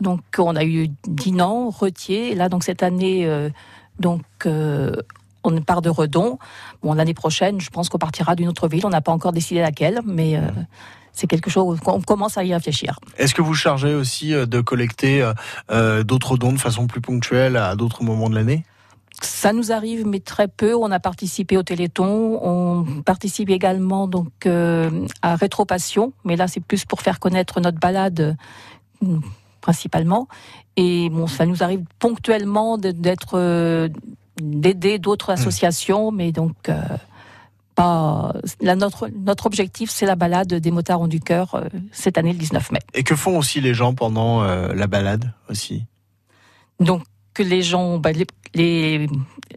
Donc, 0.00 0.22
on 0.38 0.56
a 0.56 0.64
eu 0.64 0.88
Dinan, 1.06 1.68
Retier. 1.68 2.32
Et 2.32 2.34
là, 2.34 2.48
donc 2.48 2.64
cette 2.64 2.82
année, 2.82 3.26
euh, 3.26 3.50
donc 4.00 4.22
euh, 4.46 4.96
on 5.46 5.60
part 5.60 5.82
de 5.82 5.90
Redon. 5.90 6.38
Bon, 6.82 6.94
l'année 6.94 7.14
prochaine, 7.14 7.60
je 7.60 7.70
pense 7.70 7.88
qu'on 7.88 7.98
partira 7.98 8.34
d'une 8.34 8.48
autre 8.48 8.68
ville. 8.68 8.86
On 8.86 8.90
n'a 8.90 9.00
pas 9.00 9.12
encore 9.12 9.32
décidé 9.32 9.60
laquelle, 9.60 10.00
mais 10.04 10.36
euh, 10.36 10.42
c'est 11.12 11.26
quelque 11.26 11.50
chose 11.50 11.80
qu'on 11.80 12.00
commence 12.00 12.36
à 12.38 12.44
y 12.44 12.52
réfléchir. 12.52 12.98
Est-ce 13.16 13.34
que 13.34 13.42
vous 13.42 13.54
chargez 13.54 13.94
aussi 13.94 14.34
euh, 14.34 14.46
de 14.46 14.60
collecter 14.60 15.28
euh, 15.70 16.02
d'autres 16.02 16.36
dons 16.36 16.52
de 16.52 16.58
façon 16.58 16.86
plus 16.86 17.00
ponctuelle 17.00 17.56
à 17.56 17.74
d'autres 17.76 18.02
moments 18.02 18.28
de 18.28 18.34
l'année? 18.34 18.64
Ça 19.22 19.52
nous 19.52 19.72
arrive, 19.72 20.06
mais 20.06 20.20
très 20.20 20.46
peu. 20.46 20.74
On 20.74 20.90
a 20.90 21.00
participé 21.00 21.56
au 21.56 21.62
Téléthon. 21.62 22.38
On 22.42 23.02
participe 23.02 23.48
également 23.48 24.08
donc 24.08 24.28
euh, 24.44 25.06
à 25.22 25.36
Rétropassion, 25.36 26.12
mais 26.24 26.36
là, 26.36 26.48
c'est 26.48 26.60
plus 26.60 26.84
pour 26.84 27.00
faire 27.00 27.18
connaître 27.18 27.60
notre 27.60 27.78
balade 27.78 28.36
euh, 29.02 29.16
principalement. 29.62 30.28
Et 30.76 31.08
bon, 31.08 31.26
ça 31.26 31.46
nous 31.46 31.62
arrive 31.62 31.82
ponctuellement 31.98 32.76
d'être 32.76 33.38
euh, 33.38 33.88
d'aider 34.40 34.98
d'autres 34.98 35.30
associations, 35.30 36.10
mais 36.12 36.32
donc 36.32 36.68
euh, 36.68 36.80
pas. 37.74 38.32
Notre 38.62 39.08
notre 39.08 39.46
objectif, 39.46 39.90
c'est 39.90 40.06
la 40.06 40.16
balade 40.16 40.52
des 40.54 40.70
motards 40.70 41.00
ont 41.02 41.08
du 41.08 41.20
cœur 41.20 41.54
euh, 41.54 41.68
cette 41.92 42.18
année, 42.18 42.32
le 42.32 42.38
19 42.38 42.72
mai. 42.72 42.80
Et 42.94 43.02
que 43.02 43.14
font 43.16 43.36
aussi 43.38 43.60
les 43.60 43.74
gens 43.74 43.94
pendant 43.94 44.42
euh, 44.42 44.72
la 44.74 44.86
balade 44.86 45.32
aussi? 45.48 45.84
Donc 46.80 47.02
que 47.34 47.42
les 47.42 47.62
gens, 47.62 47.98
bah, 47.98 48.12
les, 48.12 48.26
les 48.54 49.06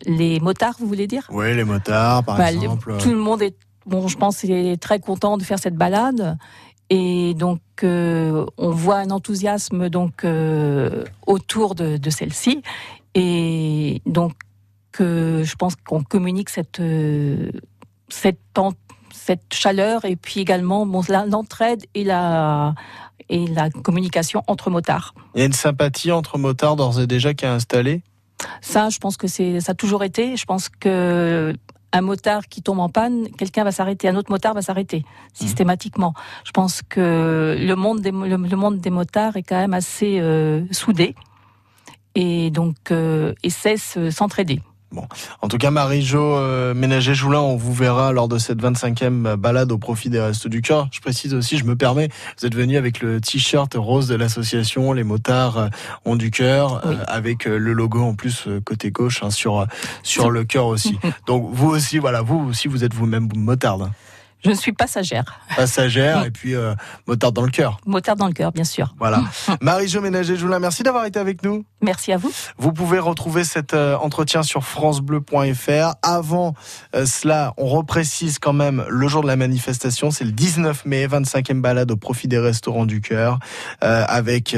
les 0.06 0.40
motards, 0.40 0.76
vous 0.80 0.88
voulez 0.88 1.08
dire? 1.08 1.28
Oui, 1.32 1.56
les 1.56 1.64
motards, 1.64 2.24
par 2.24 2.38
Bah, 2.38 2.52
les- 2.52 2.58
exemple. 2.58 2.98
Tout 3.02 3.10
le 3.12 3.18
monde 3.18 3.42
est, 3.42 3.56
bon, 3.86 4.08
je 4.08 4.18
pense, 4.18 4.44
est 4.44 4.80
très 4.82 5.00
content 5.00 5.38
de 5.38 5.44
faire 5.44 5.60
cette 5.60 5.76
balade. 5.76 6.38
Et 6.90 7.34
donc, 7.36 7.62
euh, 7.84 8.46
on 8.58 8.72
voit 8.72 8.98
un 8.98 9.12
enthousiasme 9.12 9.90
donc 9.90 10.24
euh, 10.26 11.04
autour 11.28 11.76
de, 11.76 11.98
de 11.98 12.10
celle-ci. 12.10 12.62
Et 13.16 14.02
donc, 14.06 14.34
euh, 15.02 15.44
je 15.44 15.56
pense 15.56 15.76
qu'on 15.76 16.04
communique 16.04 16.50
cette 16.50 16.80
euh, 16.80 17.52
cette 18.10 19.54
chaleur 19.54 20.06
et 20.06 20.16
puis 20.16 20.40
également 20.40 20.86
bon, 20.86 21.02
l'entraide 21.28 21.86
et 21.94 22.04
la 22.04 22.74
et 23.30 23.46
la 23.48 23.70
communication 23.70 24.44
entre 24.48 24.70
motards. 24.70 25.14
Il 25.36 25.40
y 25.40 25.44
a 25.44 25.46
une 25.46 25.54
sympathie 25.54 26.12
entre 26.12 26.38
motards 26.38 26.76
d'ores 26.76 27.00
et 27.00 27.08
déjà 27.08 27.34
qui 27.34 27.46
est 27.46 27.50
installée? 27.50 28.02
Ça, 28.62 28.90
je 28.90 28.98
pense 28.98 29.18
que 29.18 29.28
c'est 29.28 29.60
ça 29.60 29.74
a 29.74 29.76
toujours 29.76 30.04
été. 30.04 30.36
Je 30.36 30.46
pense 30.46 30.70
que 30.70 31.54
un 31.92 32.02
motard 32.02 32.48
qui 32.48 32.62
tombe 32.62 32.80
en 32.80 32.90
panne, 32.90 33.30
quelqu'un 33.38 33.64
va 33.64 33.72
s'arrêter, 33.72 34.08
un 34.08 34.16
autre 34.16 34.32
motard 34.32 34.54
va 34.54 34.62
s'arrêter 34.62 35.04
systématiquement. 35.34 36.14
Je 36.44 36.52
pense 36.52 36.82
que 36.88 37.58
le 37.60 37.76
monde 37.76 38.02
des 38.02 38.12
le, 38.12 38.38
le 38.38 38.58
monde 38.58 38.80
des 38.80 38.90
motards 38.90 39.38
est 39.38 39.44
quand 39.44 39.58
même 39.58 39.74
assez 39.74 40.20
euh, 40.20 40.64
soudé 40.72 41.16
et 42.16 42.52
donc 42.52 42.92
euh, 42.92 43.34
essaie 43.44 43.76
de 43.96 44.10
s'entraider. 44.10 44.62
En 45.42 45.48
tout 45.48 45.58
cas, 45.58 45.72
Marie-Jo 45.72 46.20
euh, 46.20 46.74
Ménager-Joulin, 46.74 47.40
on 47.40 47.58
vous 47.58 47.74
verra 47.74 48.12
lors 48.12 48.28
de 48.28 48.38
cette 48.38 48.62
25e 48.62 49.36
balade 49.36 49.72
au 49.72 49.78
profit 49.78 50.10
des 50.10 50.20
Restos 50.20 50.50
du 50.50 50.62
Cœur. 50.62 50.88
Je 50.92 51.00
précise 51.00 51.34
aussi, 51.34 51.58
je 51.58 51.66
me 51.66 51.76
permets, 51.76 52.10
vous 52.40 52.46
êtes 52.46 52.56
venu 52.56 52.78
avec 52.78 53.02
le 53.02 53.22
t-shirt 53.22 53.74
rose 53.76 54.08
de 54.08 54.16
l'association 54.16 54.94
Les 54.94 55.04
Motards 55.04 55.58
euh, 55.58 55.68
ont 56.06 56.16
du 56.16 56.32
cœur, 56.32 56.86
euh, 56.86 56.98
avec 57.08 57.48
euh, 57.48 57.58
le 57.58 57.74
logo 57.74 58.02
en 58.02 58.16
plus 58.16 58.48
euh, 58.48 58.60
côté 58.62 58.92
gauche 58.92 59.24
hein, 59.24 59.30
sur, 59.30 59.66
sur 60.04 60.30
le 60.30 60.44
cœur 60.44 60.66
aussi. 60.66 60.98
Donc 61.28 61.50
vous 61.52 61.70
aussi, 61.70 61.98
voilà, 61.98 62.22
vous 62.22 62.38
aussi, 62.50 62.68
vous 62.68 62.84
êtes 62.84 62.94
vous-même 62.94 63.30
motarde. 63.36 63.90
Je 64.46 64.52
suis 64.52 64.72
passagère, 64.72 65.42
passagère 65.58 66.24
et 66.24 66.32
puis 66.32 66.56
euh, 66.56 66.74
motarde 67.08 67.36
dans 67.36 67.44
le 67.44 67.52
cœur. 67.52 67.78
motard 67.86 68.16
dans 68.16 68.28
le 68.28 68.32
cœur, 68.32 68.54
bien 68.54 68.64
sûr. 68.64 68.96
Voilà. 68.98 69.22
Marie-Jo 69.62 70.00
Ménager-Joulin, 70.00 70.60
merci 70.60 70.82
d'avoir 70.82 71.04
été 71.04 71.20
avec 71.20 71.44
nous. 71.44 71.66
Merci 71.82 72.14
à 72.14 72.18
vous. 72.18 72.32
Vous 72.58 72.72
pouvez 72.72 73.00
retrouver 73.00 73.44
cet 73.44 73.74
euh, 73.74 73.98
entretien 73.98 74.42
sur 74.42 74.64
francebleu.fr. 74.64 75.96
Avant 76.02 76.54
euh, 76.96 77.06
cela, 77.06 77.54
on 77.58 77.68
reprécise 77.68 78.40
quand 78.40 78.54
même 78.54 78.86
le 78.88 79.08
jour 79.10 79.24
de 79.24 79.28
la 79.28 79.36
manifestation, 79.36 80.10
c'est 80.10 80.24
le 80.24 80.32
19 80.32 80.86
mai, 80.86 81.06
25e 81.06 81.60
balade 81.60 81.92
au 81.92 81.98
profit 81.98 82.30
des 82.30 82.40
restaurants 82.40 82.86
du 82.86 83.02
cœur, 83.02 83.40
avec 83.82 84.56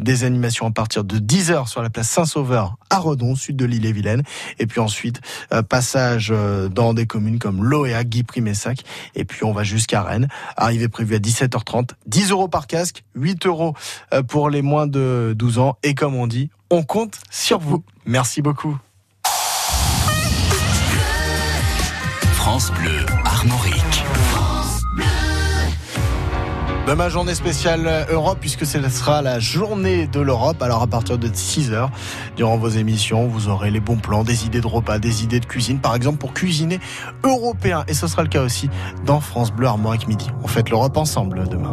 des 0.00 0.24
animations 0.24 0.66
à 0.66 0.70
partir 0.70 1.04
de 1.04 1.18
10h 1.18 1.66
sur 1.68 1.82
la 1.82 1.90
place 1.90 2.08
Saint-Sauveur 2.08 2.76
à 2.90 2.98
Redon, 2.98 3.34
sud 3.34 3.56
de 3.56 3.64
l'île-et-Vilaine, 3.64 4.22
et 4.58 4.66
puis 4.66 4.80
ensuite 4.80 5.20
passage 5.68 6.32
dans 6.70 6.94
des 6.94 7.06
communes 7.06 7.38
comme 7.38 7.64
Loéa, 7.64 8.04
Guy-Primessac, 8.04 8.84
et 9.14 9.23
puis 9.24 9.44
on 9.44 9.52
va 9.52 9.62
jusqu'à 9.64 10.02
Rennes. 10.02 10.28
Arrivée 10.56 10.88
prévue 10.88 11.14
à 11.16 11.18
17h30, 11.18 11.90
10 12.06 12.30
euros 12.30 12.48
par 12.48 12.66
casque, 12.66 13.04
8 13.14 13.46
euros 13.46 13.74
euh, 14.12 14.22
pour 14.22 14.50
les 14.50 14.62
moins 14.62 14.86
de 14.86 15.34
12 15.36 15.58
ans, 15.58 15.76
et 15.82 15.94
comme 15.94 16.14
on 16.14 16.26
dit, 16.26 16.50
on 16.70 16.82
compte 16.82 17.18
sur 17.30 17.58
vous. 17.58 17.84
Merci 18.06 18.42
beaucoup. 18.42 18.76
France 22.32 22.70
Bleu. 22.72 23.04
Demain, 26.86 27.08
journée 27.08 27.34
spéciale 27.34 28.06
Europe, 28.10 28.36
puisque 28.42 28.66
ce 28.66 28.78
sera 28.90 29.22
la 29.22 29.38
journée 29.38 30.06
de 30.06 30.20
l'Europe. 30.20 30.62
Alors, 30.62 30.82
à 30.82 30.86
partir 30.86 31.16
de 31.16 31.30
6 31.32 31.72
heures, 31.72 31.90
durant 32.36 32.58
vos 32.58 32.68
émissions, 32.68 33.26
vous 33.26 33.48
aurez 33.48 33.70
les 33.70 33.80
bons 33.80 33.96
plans, 33.96 34.22
des 34.22 34.44
idées 34.44 34.60
de 34.60 34.66
repas, 34.66 34.98
des 34.98 35.24
idées 35.24 35.40
de 35.40 35.46
cuisine, 35.46 35.78
par 35.78 35.94
exemple, 35.94 36.18
pour 36.18 36.34
cuisiner 36.34 36.80
européen. 37.22 37.84
Et 37.88 37.94
ce 37.94 38.06
sera 38.06 38.22
le 38.22 38.28
cas 38.28 38.42
aussi 38.42 38.68
dans 39.06 39.20
France 39.20 39.50
Bleu 39.50 39.66
Armorique 39.66 40.06
Midi. 40.08 40.28
On 40.42 40.46
fête 40.46 40.68
l'Europe 40.68 40.98
ensemble 40.98 41.48
demain. 41.48 41.72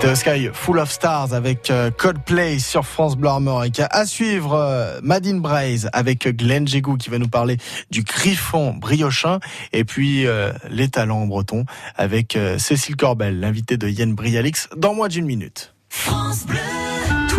C'était 0.00 0.14
Sky 0.14 0.48
Full 0.50 0.78
of 0.78 0.90
Stars 0.90 1.34
avec 1.34 1.70
euh, 1.70 1.90
Coldplay 1.90 2.58
sur 2.58 2.86
France 2.86 3.18
Bleu 3.18 3.28
Armorique. 3.28 3.82
À 3.90 4.06
suivre, 4.06 4.54
euh, 4.54 4.98
Madine 5.02 5.42
Braise 5.42 5.90
avec 5.92 6.26
Glenn 6.26 6.66
Jégou 6.66 6.96
qui 6.96 7.10
va 7.10 7.18
nous 7.18 7.28
parler 7.28 7.58
du 7.90 8.02
griffon 8.02 8.72
briochin 8.72 9.40
et 9.74 9.84
puis 9.84 10.26
euh, 10.26 10.52
les 10.70 10.88
talents 10.88 11.26
bretons 11.26 11.66
avec 11.96 12.34
euh, 12.34 12.56
Cécile 12.56 12.96
Corbel, 12.96 13.40
l'invité 13.40 13.76
de 13.76 13.90
Yann 13.90 14.14
Brialix 14.14 14.70
dans 14.74 14.94
moins 14.94 15.08
d'une 15.08 15.26
minute. 15.26 15.74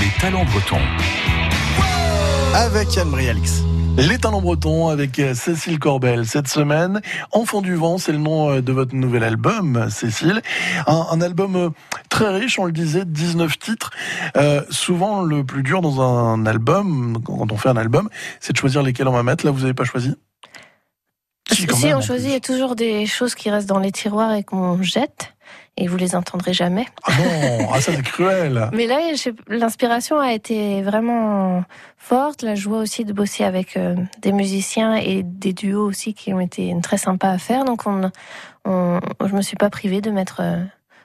Les 0.00 0.20
talents 0.20 0.44
bretons. 0.44 0.78
Avec 2.54 2.94
Yann 2.94 3.10
Brialix. 3.10 3.62
Les 3.98 4.18
talents 4.18 4.40
bretons 4.40 4.88
avec 4.88 5.18
euh, 5.18 5.34
Cécile 5.34 5.78
Corbel 5.78 6.26
cette 6.26 6.48
semaine. 6.48 7.02
Enfant 7.30 7.60
du 7.60 7.74
vent, 7.74 7.98
c'est 7.98 8.12
le 8.12 8.18
nom 8.18 8.50
euh, 8.50 8.62
de 8.62 8.72
votre 8.72 8.94
nouvel 8.94 9.22
album, 9.22 9.88
Cécile. 9.90 10.40
Un, 10.86 11.06
un 11.10 11.20
album 11.20 11.56
euh, 11.56 11.70
très 12.08 12.28
riche, 12.28 12.58
on 12.58 12.64
le 12.64 12.72
disait, 12.72 13.04
19 13.04 13.58
titres. 13.58 13.90
Euh, 14.36 14.62
souvent, 14.70 15.22
le 15.22 15.44
plus 15.44 15.62
dur 15.62 15.82
dans 15.82 16.00
un 16.00 16.46
album, 16.46 17.18
quand 17.24 17.52
on 17.52 17.56
fait 17.56 17.68
un 17.68 17.76
album, 17.76 18.08
c'est 18.40 18.52
de 18.52 18.58
choisir 18.58 18.82
lesquels 18.82 19.08
on 19.08 19.12
va 19.12 19.22
mettre. 19.22 19.44
Là, 19.44 19.50
vous 19.50 19.60
n'avez 19.60 19.74
pas 19.74 19.84
choisi? 19.84 20.14
Si, 21.50 21.66
même, 21.66 21.98
on 21.98 22.00
choisit, 22.00 22.28
il 22.28 22.32
y 22.32 22.36
a 22.36 22.40
toujours 22.40 22.76
des 22.76 23.06
choses 23.06 23.34
qui 23.34 23.50
restent 23.50 23.68
dans 23.68 23.78
les 23.78 23.92
tiroirs 23.92 24.32
et 24.32 24.42
qu'on 24.42 24.82
jette, 24.82 25.34
et 25.76 25.86
vous 25.86 25.96
les 25.96 26.14
entendrez 26.14 26.52
jamais. 26.52 26.86
Ah 27.04 27.12
non, 27.18 27.68
ah 27.72 27.80
ça 27.80 27.92
c'est 27.92 28.02
cruel. 28.02 28.68
Mais 28.72 28.86
là, 28.86 28.98
l'inspiration 29.48 30.18
a 30.18 30.32
été 30.32 30.82
vraiment 30.82 31.64
forte. 31.96 32.42
La 32.42 32.54
joie 32.54 32.78
aussi 32.78 33.04
de 33.04 33.12
bosser 33.12 33.44
avec 33.44 33.76
euh, 33.76 33.96
des 34.20 34.32
musiciens 34.32 34.94
et 34.94 35.22
des 35.22 35.52
duos 35.52 35.86
aussi 35.86 36.12
qui 36.12 36.34
ont 36.34 36.40
été 36.40 36.74
très 36.82 36.98
sympas 36.98 37.30
à 37.30 37.38
faire. 37.38 37.64
Donc, 37.64 37.86
on, 37.86 38.10
on, 38.64 39.00
je 39.24 39.34
me 39.34 39.42
suis 39.42 39.56
pas 39.56 39.70
privée 39.70 40.02
de 40.02 40.10
mettre 40.10 40.40
euh, 40.40 40.62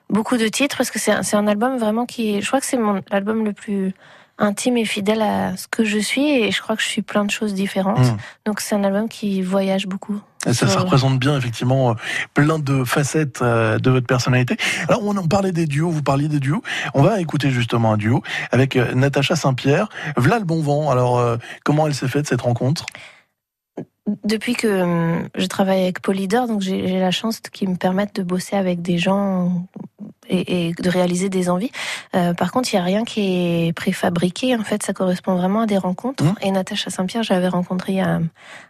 beaucoup 0.09 0.37
de 0.37 0.47
titres 0.47 0.77
parce 0.77 0.91
que 0.91 0.99
c'est 0.99 1.35
un, 1.35 1.47
album 1.47 1.77
vraiment 1.77 2.05
qui, 2.05 2.41
je 2.41 2.47
crois 2.47 2.59
que 2.59 2.65
c'est 2.65 2.77
mon 2.77 3.01
l'album 3.09 3.45
le 3.45 3.53
plus 3.53 3.93
intime 4.37 4.77
et 4.77 4.85
fidèle 4.85 5.21
à 5.21 5.57
ce 5.57 5.67
que 5.67 5.83
je 5.83 5.97
suis 5.97 6.29
et 6.29 6.51
je 6.51 6.61
crois 6.61 6.75
que 6.75 6.81
je 6.81 6.87
suis 6.87 7.01
plein 7.01 7.25
de 7.25 7.31
choses 7.31 7.53
différentes. 7.53 7.99
Mm. 7.99 8.17
Donc, 8.45 8.59
c'est 8.59 8.75
un 8.75 8.83
album 8.83 9.09
qui 9.09 9.41
voyage 9.41 9.87
beaucoup. 9.87 10.19
Et 10.45 10.53
ça, 10.53 10.67
ça 10.67 10.73
Sur- 10.73 10.81
représente 10.81 11.19
bien 11.19 11.35
effectivement 11.37 11.91
euh, 11.91 11.93
plein 12.33 12.59
de 12.59 12.83
facettes 12.83 13.41
euh, 13.41 13.79
de 13.79 13.89
votre 13.89 14.05
personnalité. 14.07 14.55
Alors 14.87 15.03
on 15.03 15.17
en 15.17 15.27
parlait 15.27 15.51
des 15.51 15.65
duos, 15.65 15.89
vous 15.89 16.03
parliez 16.03 16.27
des 16.27 16.39
duos. 16.39 16.61
On 16.93 17.01
va 17.01 17.19
écouter 17.19 17.49
justement 17.49 17.93
un 17.93 17.97
duo 17.97 18.21
avec 18.51 18.75
euh, 18.75 18.93
Natacha 18.93 19.35
Saint-Pierre. 19.35 19.89
V'là 20.15 20.39
le 20.39 20.45
bon 20.45 20.61
vent. 20.61 20.89
Alors 20.89 21.17
euh, 21.17 21.37
comment 21.65 21.87
elle 21.87 21.95
s'est 21.95 22.07
faite 22.07 22.27
cette 22.27 22.41
rencontre? 22.41 22.85
Depuis 24.23 24.53
que 24.55 24.67
hum, 24.83 25.27
je 25.35 25.45
travaille 25.47 25.81
avec 25.83 26.01
Polydor, 26.01 26.47
donc 26.47 26.61
j'ai 26.61 26.99
la 26.99 27.11
chance 27.11 27.39
qu'ils 27.41 27.69
me 27.69 27.75
permettent 27.75 28.15
de 28.15 28.23
bosser 28.23 28.55
avec 28.55 28.81
des 28.81 28.97
gens 28.97 29.67
et, 30.29 30.67
et 30.67 30.73
de 30.73 30.89
réaliser 30.89 31.29
des 31.29 31.49
envies. 31.49 31.71
Euh, 32.15 32.33
par 32.33 32.51
contre, 32.51 32.71
il 32.73 32.75
y 32.75 32.79
a 32.79 32.83
rien 32.83 33.03
qui 33.05 33.67
est 33.67 33.73
préfabriqué. 33.73 34.55
En 34.55 34.63
fait, 34.63 34.83
ça 34.83 34.93
correspond 34.93 35.35
vraiment 35.35 35.61
à 35.61 35.65
des 35.65 35.77
rencontres. 35.77 36.23
Et 36.41 36.51
Natacha 36.51 36.89
Saint-Pierre, 36.89 37.23
j'avais 37.23 37.47
rencontré 37.47 37.93
il 37.93 37.97
y 37.97 38.01
a 38.01 38.19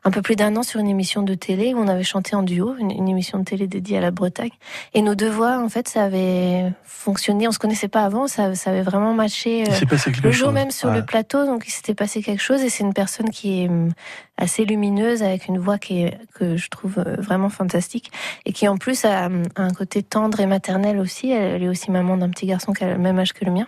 un 0.04 0.12
peu 0.12 0.22
plus 0.22 0.36
d'un 0.36 0.56
an 0.56 0.64
sur 0.64 0.80
une 0.80 0.88
émission 0.88 1.22
de 1.24 1.34
télé 1.34 1.74
où 1.74 1.80
on 1.80 1.88
avait 1.88 2.04
chanté 2.04 2.36
en 2.36 2.44
duo, 2.44 2.76
une, 2.80 2.92
une 2.92 3.08
émission 3.08 3.40
de 3.40 3.44
télé 3.44 3.68
dédiée 3.68 3.98
à 3.98 4.02
la 4.02 4.12
Bretagne. 4.12 4.52
Et 4.94 5.02
nos 5.02 5.16
deux 5.16 5.30
voix, 5.30 5.60
en 5.60 5.70
fait, 5.70 5.88
ça 5.88 6.04
avait 6.04 6.72
fonctionné. 6.84 7.48
On 7.48 7.52
se 7.52 7.60
connaissait 7.60 7.88
pas 7.88 8.04
avant, 8.04 8.28
ça, 8.28 8.54
ça 8.56 8.70
avait 8.72 8.82
vraiment 8.84 9.14
matché. 9.14 9.64
Euh, 9.68 9.72
s'est 9.74 9.86
passé 9.88 10.12
quelque 10.12 10.26
le 10.26 10.32
jour 10.32 10.48
chose. 10.48 10.54
même 10.54 10.72
sur 10.72 10.90
Ouais. 10.90 10.96
le 10.96 11.06
plateau, 11.06 11.46
donc 11.46 11.64
il 11.68 11.72
s'était 11.72 11.96
passé 11.96 12.22
quelque 12.22 12.42
chose. 12.42 12.62
Et 12.62 12.70
c'est 12.70 12.84
une 12.84 12.94
personne 12.94 13.30
qui 13.32 13.64
est 13.64 13.68
hum, 13.70 13.92
assez 14.38 14.66
lumineuse, 14.66 15.24
avec 15.24 15.48
une 15.48 15.58
voix 15.58 15.78
qui 15.78 16.04
est, 16.04 16.18
que 16.36 16.58
je 16.58 16.70
trouve 16.70 17.00
euh, 17.00 17.16
vraiment 17.18 17.50
fantastique, 17.50 18.12
et 18.46 18.54
qui 18.54 18.68
en 18.68 18.78
plus 18.78 19.04
a 19.06 19.30
un 19.56 19.70
côté 19.72 20.04
tendre 20.04 20.40
et 20.40 20.46
maternel 20.46 21.00
aussi. 21.00 21.32
Elle, 21.32 21.64
est 21.64 21.68
aussi 21.70 21.92
maman 21.92 22.18
d'un 22.18 22.30
petit 22.30 22.46
garçon 22.46 22.74
qui 22.74 22.84
a 22.84 22.92
le 22.94 22.98
même 22.98 23.18
âge 23.20 23.34
que 23.34 23.46
le 23.46 23.52
mien. 23.52 23.68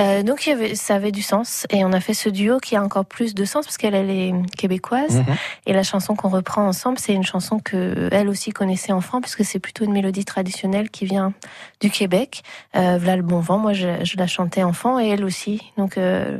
Euh, 0.00 0.22
donc 0.22 0.46
il 0.46 0.50
y 0.50 0.52
avait, 0.52 0.74
ça 0.74 0.94
avait 0.94 1.12
du 1.12 1.22
sens, 1.22 1.66
et 1.70 1.84
on 1.84 1.92
a 1.92 2.00
fait 2.00 2.14
ce 2.14 2.28
duo 2.28 2.58
qui 2.58 2.76
a 2.76 2.82
encore 2.82 3.04
plus 3.04 3.34
de 3.34 3.44
sens 3.44 3.64
parce 3.64 3.76
qu'elle 3.78 3.94
elle 3.94 4.10
est 4.10 4.32
québécoise, 4.56 5.18
Mhm. 5.18 5.36
et 5.66 5.72
la 5.72 5.82
chanson 5.82 6.14
qu'on 6.14 6.28
reprend 6.28 6.66
ensemble, 6.66 6.98
c'est 6.98 7.14
une 7.14 7.24
chanson 7.24 7.58
que 7.58 8.08
elle 8.12 8.28
aussi 8.28 8.50
connaissait 8.50 8.92
enfant, 8.92 9.20
puisque 9.20 9.44
c'est 9.44 9.58
plutôt 9.58 9.84
une 9.84 9.92
mélodie 9.92 10.24
traditionnelle 10.24 10.90
qui 10.90 11.04
vient 11.06 11.32
du 11.80 11.90
Québec. 11.90 12.42
Euh, 12.76 12.98
V'là 12.98 13.16
le 13.16 13.22
bon 13.22 13.40
vent, 13.40 13.58
moi 13.58 13.72
je, 13.72 14.04
je 14.04 14.16
la 14.16 14.26
chantais 14.26 14.62
enfant, 14.62 14.98
et 15.00 15.08
elle 15.08 15.24
aussi. 15.24 15.72
Donc 15.76 15.96
euh, 15.98 16.38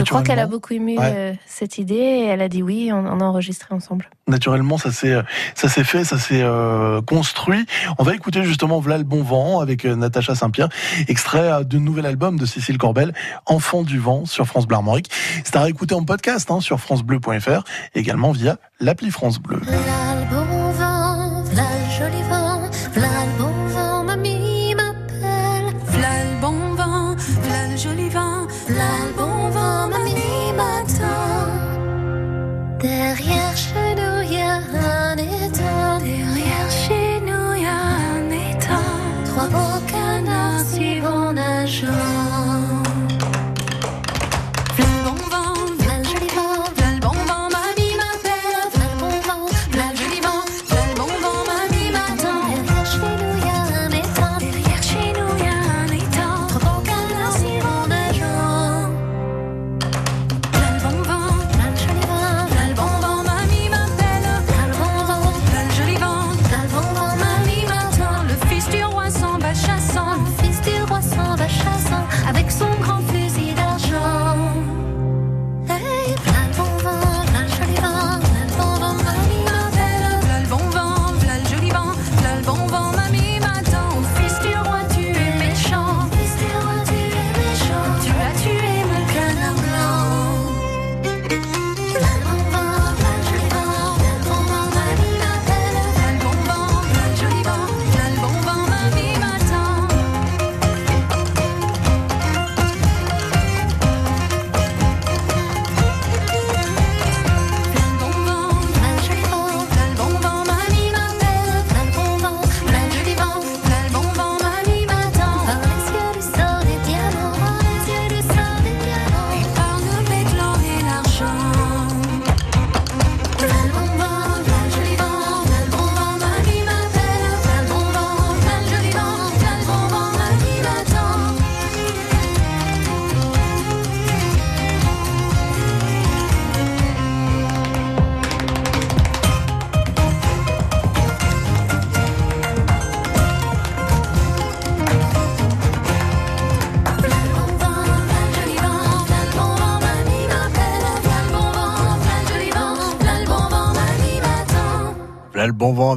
je 0.00 0.04
crois 0.04 0.22
qu'elle 0.22 0.38
a 0.38 0.46
beaucoup 0.46 0.72
aimé 0.72 0.96
Ouais. 0.98 1.12
euh, 1.16 1.32
cette 1.46 1.78
idée, 1.78 1.94
et 1.94 2.24
elle 2.26 2.42
a 2.42 2.48
dit 2.48 2.62
oui, 2.62 2.90
on, 2.92 2.98
on 3.06 3.20
a 3.20 3.24
enregistré 3.24 3.74
ensemble. 3.74 4.08
Naturellement, 4.26 4.78
ça 4.78 4.90
s'est 4.90 5.14
ça 5.54 5.68
s'est 5.68 5.84
fait, 5.84 6.04
ça 6.04 6.18
s'est 6.18 6.40
euh, 6.42 7.00
construit. 7.02 7.66
On 7.98 8.02
va 8.04 8.14
écouter 8.14 8.42
justement 8.44 8.80
V'là 8.80 8.98
le 8.98 9.04
bon 9.04 9.22
vent 9.22 9.60
avec 9.60 9.84
euh, 9.84 9.94
Natacha 9.96 10.34
Saint-Pierre, 10.34 10.68
extrait 11.08 11.50
euh, 11.52 11.64
du 11.64 11.78
nouvel 11.78 12.06
album 12.06 12.38
de 12.38 12.46
Cécile 12.46 12.78
Corbel, 12.78 13.12
Enfant 13.46 13.82
du 13.82 13.98
vent 13.98 14.24
sur 14.24 14.46
France 14.46 14.66
Bleu 14.66 14.76
Armorique. 14.76 15.10
C'est 15.44 15.56
à 15.56 15.62
réécouter 15.62 15.94
en 15.94 16.04
podcast 16.04 16.50
hein, 16.50 16.60
sur 16.60 16.80
francebleu.fr, 16.80 17.64
également 17.94 18.32
via 18.32 18.56
l'appli 18.80 19.10
France 19.10 19.38
Bleu. 19.38 19.58
V'là 19.58 19.74
le 20.20 20.30
bon 20.30 20.70
vent, 20.72 21.42
v'là 21.44 21.62
le 21.62 21.90
joli 21.98 22.22
vent, 22.28 22.33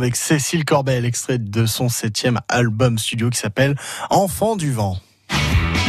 avec 0.08 0.16
Cécile 0.16 0.64
Corbel, 0.64 1.04
extrait 1.04 1.38
de 1.38 1.66
son 1.66 1.90
septième 1.90 2.40
album 2.48 2.98
studio 2.98 3.30
qui 3.30 3.38
s'appelle 3.38 3.76
Enfant 4.10 4.56
du 4.56 4.72
vent. 4.72 4.98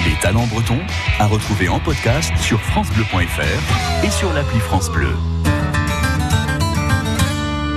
Les 0.04 0.20
talents 0.20 0.48
bretons 0.48 0.80
à 1.20 1.28
retrouver 1.28 1.68
en 1.68 1.78
podcast 1.78 2.32
sur 2.38 2.60
francebleu.fr 2.60 4.04
et 4.04 4.10
sur 4.10 4.32
l'appli 4.32 4.58
France 4.58 4.90
Bleu. 4.90 5.14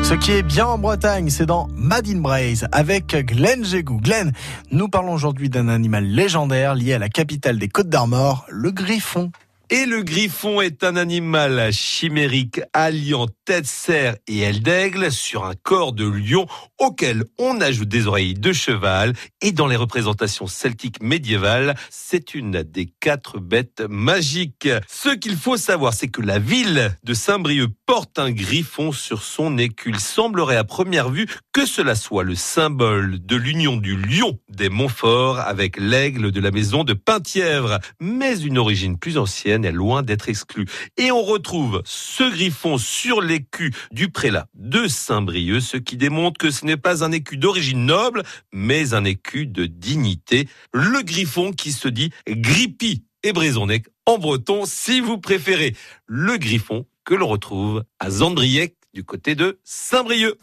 Ce 0.02 0.16
qui 0.16 0.32
est 0.32 0.42
bien 0.42 0.66
en 0.66 0.80
Bretagne, 0.80 1.30
c'est 1.30 1.46
dans 1.46 1.68
Madin 1.76 2.22
Braise 2.22 2.68
avec 2.72 3.16
Glenn 3.16 3.64
Jégou. 3.64 4.02
Glenn, 4.02 4.32
nous 4.72 4.88
parlons 4.88 5.14
aujourd'hui 5.14 5.52
d'un 5.52 5.68
animal 5.68 6.06
légendaire 6.06 6.74
lié 6.74 6.94
à 6.94 7.00
la 7.00 7.10
capitale 7.10 7.60
des 7.60 7.68
Côtes 7.68 7.90
d'Armor, 7.90 8.48
le 8.50 8.72
griffon. 8.72 9.32
Et 9.70 9.86
le 9.86 10.02
griffon 10.02 10.60
est 10.60 10.84
un 10.84 10.96
animal 10.96 11.72
chimérique 11.72 12.62
alliant 12.74 13.28
tête 13.52 13.66
cerf 13.66 14.16
et 14.28 14.40
aile 14.40 14.62
d'aigle 14.62 15.12
sur 15.12 15.44
un 15.44 15.56
corps 15.62 15.92
de 15.92 16.06
lion 16.06 16.48
auquel 16.80 17.26
on 17.38 17.60
ajoute 17.60 17.90
des 17.90 18.08
oreilles 18.08 18.34
de 18.34 18.54
cheval. 18.54 19.12
Et 19.42 19.52
dans 19.52 19.68
les 19.68 19.76
représentations 19.76 20.48
celtiques 20.48 21.04
médiévales, 21.04 21.76
c'est 21.90 22.34
une 22.34 22.64
des 22.64 22.86
quatre 23.02 23.40
bêtes 23.40 23.84
magiques. 23.90 24.70
Ce 24.88 25.10
qu'il 25.10 25.36
faut 25.36 25.58
savoir, 25.58 25.94
c'est 25.94 26.08
que 26.08 26.22
la 26.22 26.40
ville 26.40 26.96
de 27.04 27.14
Saint-Brieuc 27.14 27.72
porte 27.86 28.20
un 28.20 28.32
griffon 28.32 28.94
sur 28.94 29.22
son 29.22 29.58
écu. 29.58 29.90
Il 29.90 30.00
semblerait 30.00 30.56
à 30.56 30.64
première 30.64 31.10
vue 31.10 31.28
que 31.52 31.66
cela 31.66 31.96
soit 31.96 32.24
le 32.24 32.36
symbole 32.36 33.20
de 33.20 33.36
l'union 33.36 33.76
du 33.76 33.98
lion 33.98 34.40
des 34.48 34.70
Montfort 34.70 35.40
avec 35.40 35.78
l'aigle 35.78 36.32
de 36.32 36.40
la 36.40 36.52
maison 36.52 36.86
de 36.86 36.94
Penthièvre. 36.94 37.80
Mais 38.00 38.40
une 38.40 38.58
origine 38.58 38.98
plus 38.98 39.18
ancienne 39.18 39.66
est 39.66 39.74
loin 39.74 40.04
d'être 40.04 40.30
exclue. 40.30 40.68
Et 40.96 41.12
on 41.12 41.22
retrouve 41.22 41.82
ce 41.84 42.24
griffon 42.32 42.78
sur 42.78 43.20
l'écu 43.42 43.74
du 43.92 44.10
prélat 44.10 44.48
de 44.54 44.88
Saint-Brieuc, 44.88 45.62
ce 45.62 45.78
qui 45.78 45.98
démontre 45.98 46.38
que 46.38 46.52
ce 46.52 46.66
n'est 46.66 46.78
pas 46.78 47.04
un 47.04 47.12
écu 47.12 47.38
d'origine 47.38 47.86
noble, 47.86 48.24
mais 48.54 48.94
un 48.94 49.04
écu 49.04 49.48
de 49.48 49.66
dignité. 49.66 50.48
Le 50.74 51.02
griffon 51.02 51.52
qui 51.52 51.72
se 51.72 51.88
dit 51.88 52.12
grippi 52.28 53.04
et 53.24 53.34
Brézonnec 53.34 53.86
en 54.06 54.18
breton, 54.18 54.64
si 54.66 55.00
vous 55.00 55.18
préférez. 55.18 55.76
Le 56.06 56.38
griffon 56.38 56.86
que 57.04 57.16
l'on 57.16 57.28
retrouve 57.28 57.84
à 58.00 58.10
Zandriec 58.10 58.76
du 58.94 59.04
côté 59.04 59.36
de 59.36 59.60
Saint-Brieuc. 59.64 60.38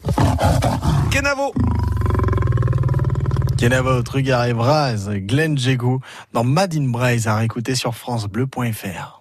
Kenavo 1.11 1.53
Kenavo, 3.57 4.01
Trugar 4.03 4.45
et 4.45 4.53
Braz, 4.53 5.09
Glenn 5.09 5.57
Jégou 5.57 5.99
dans 6.33 6.43
Madin 6.43 6.89
Braise 6.89 7.27
à 7.27 7.35
réécouter 7.35 7.75
sur 7.75 7.95
francebleu.fr. 7.95 9.19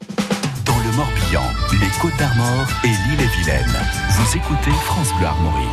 Dans 0.65 0.79
le 0.79 0.97
Morbihan, 0.97 1.43
les 1.81 1.89
Côtes 2.01 2.17
d'Armor 2.19 2.67
et 2.85 2.89
l'île-et-Vilaine. 2.89 3.77
Vous 4.11 4.37
écoutez 4.37 4.71
France 4.85 5.13
Bleu 5.19 5.27
Armorique. 5.27 5.69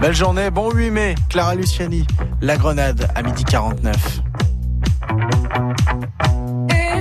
Belle 0.00 0.14
journée, 0.14 0.50
bon 0.50 0.70
8 0.70 0.90
mai, 0.90 1.14
Clara 1.28 1.54
Luciani, 1.54 2.06
La 2.40 2.56
Grenade 2.56 3.08
à 3.14 3.22
midi 3.22 3.44
49. 3.44 4.20
Et 6.70 6.91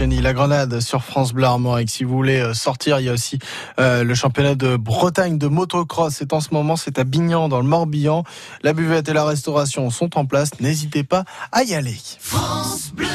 La 0.00 0.32
Grenade 0.32 0.78
sur 0.78 1.02
France 1.02 1.32
Bleu 1.32 1.44
Armorique. 1.44 1.90
Si 1.90 2.04
vous 2.04 2.14
voulez 2.14 2.38
euh, 2.38 2.54
sortir, 2.54 3.00
il 3.00 3.06
y 3.06 3.08
a 3.08 3.12
aussi 3.12 3.40
euh, 3.80 4.04
le 4.04 4.14
championnat 4.14 4.54
de 4.54 4.76
Bretagne 4.76 5.38
de 5.38 5.48
motocross. 5.48 6.14
C'est 6.14 6.32
en 6.32 6.40
ce 6.40 6.54
moment, 6.54 6.76
c'est 6.76 7.00
à 7.00 7.04
Bignan 7.04 7.48
dans 7.48 7.58
le 7.58 7.66
Morbihan. 7.66 8.22
La 8.62 8.74
buvette 8.74 9.08
et 9.08 9.12
la 9.12 9.24
restauration 9.24 9.90
sont 9.90 10.16
en 10.16 10.24
place. 10.24 10.60
N'hésitez 10.60 11.02
pas 11.02 11.24
à 11.50 11.64
y 11.64 11.74
aller. 11.74 11.96
France 12.20 12.92
Bleu. 12.94 13.08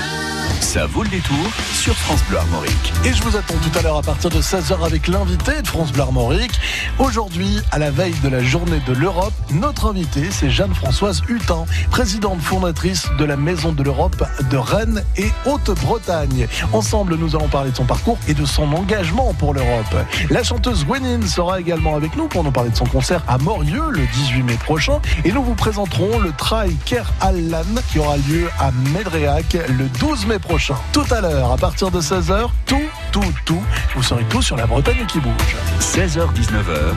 Ça 0.73 0.87
vaut 0.87 1.03
le 1.03 1.09
détour 1.09 1.37
sur 1.71 1.93
France 1.93 2.23
Bleu 2.27 2.39
Armorique. 2.39 2.93
Et 3.05 3.13
je 3.13 3.21
vous 3.21 3.37
attends 3.37 3.53
tout 3.53 3.77
à 3.77 3.83
l'heure 3.83 3.97
à 3.97 4.01
partir 4.01 4.31
de 4.31 4.41
16h 4.41 4.83
avec 4.83 5.07
l'invité 5.07 5.61
de 5.61 5.67
France 5.67 5.91
Bleu 5.91 6.01
Armorique. 6.01 6.59
Aujourd'hui, 6.97 7.59
à 7.69 7.77
la 7.77 7.91
veille 7.91 8.15
de 8.23 8.27
la 8.27 8.41
journée 8.41 8.81
de 8.87 8.93
l'Europe, 8.93 9.35
notre 9.51 9.91
invité, 9.91 10.31
c'est 10.31 10.49
Jeanne-Françoise 10.49 11.21
Hutin, 11.29 11.65
présidente 11.91 12.41
fondatrice 12.41 13.07
de 13.19 13.23
la 13.23 13.37
Maison 13.37 13.71
de 13.71 13.83
l'Europe 13.83 14.23
de 14.49 14.57
Rennes 14.57 15.03
et 15.15 15.31
Haute-Bretagne. 15.45 16.47
Ensemble, 16.71 17.17
nous 17.17 17.35
allons 17.35 17.49
parler 17.49 17.69
de 17.69 17.75
son 17.75 17.85
parcours 17.85 18.17
et 18.27 18.33
de 18.33 18.43
son 18.43 18.73
engagement 18.73 19.35
pour 19.35 19.53
l'Europe. 19.53 19.95
La 20.31 20.41
chanteuse 20.41 20.85
Gwenin 20.87 21.27
sera 21.27 21.59
également 21.59 21.95
avec 21.95 22.15
nous 22.15 22.27
pour 22.27 22.43
nous 22.43 22.51
parler 22.51 22.71
de 22.71 22.75
son 22.75 22.87
concert 22.87 23.23
à 23.27 23.37
Morieux 23.37 23.91
le 23.91 24.07
18 24.11 24.41
mai 24.41 24.55
prochain. 24.55 24.99
Et 25.23 25.31
nous 25.31 25.43
vous 25.43 25.53
présenterons 25.53 26.17
le 26.17 26.31
Trail 26.31 26.75
Ker 26.85 27.13
Allan 27.21 27.61
qui 27.91 27.99
aura 27.99 28.17
lieu 28.17 28.49
à 28.59 28.71
Medréac 28.91 29.55
le 29.69 29.87
12 29.99 30.25
mai 30.25 30.39
prochain. 30.39 30.62
Tout 30.93 31.03
à 31.11 31.19
l'heure, 31.19 31.51
à 31.51 31.57
partir 31.57 31.91
de 31.91 31.99
16h, 31.99 32.47
tout, 32.65 32.77
tout, 33.11 33.33
tout, 33.43 33.61
vous 33.95 34.03
saurez 34.03 34.23
tout 34.25 34.41
sur 34.41 34.55
la 34.55 34.65
Bretagne 34.65 35.05
qui 35.07 35.19
bouge. 35.19 35.57
16h-19h, 35.79 36.93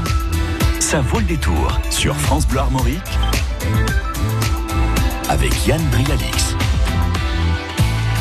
ça 0.79 1.01
vaut 1.01 1.19
le 1.19 1.25
détour 1.25 1.81
sur 1.91 2.15
France 2.15 2.47
Bleu 2.47 2.61
Armorique 2.61 3.01
avec 5.29 5.67
Yann 5.67 5.83
Brialix. 5.91 6.55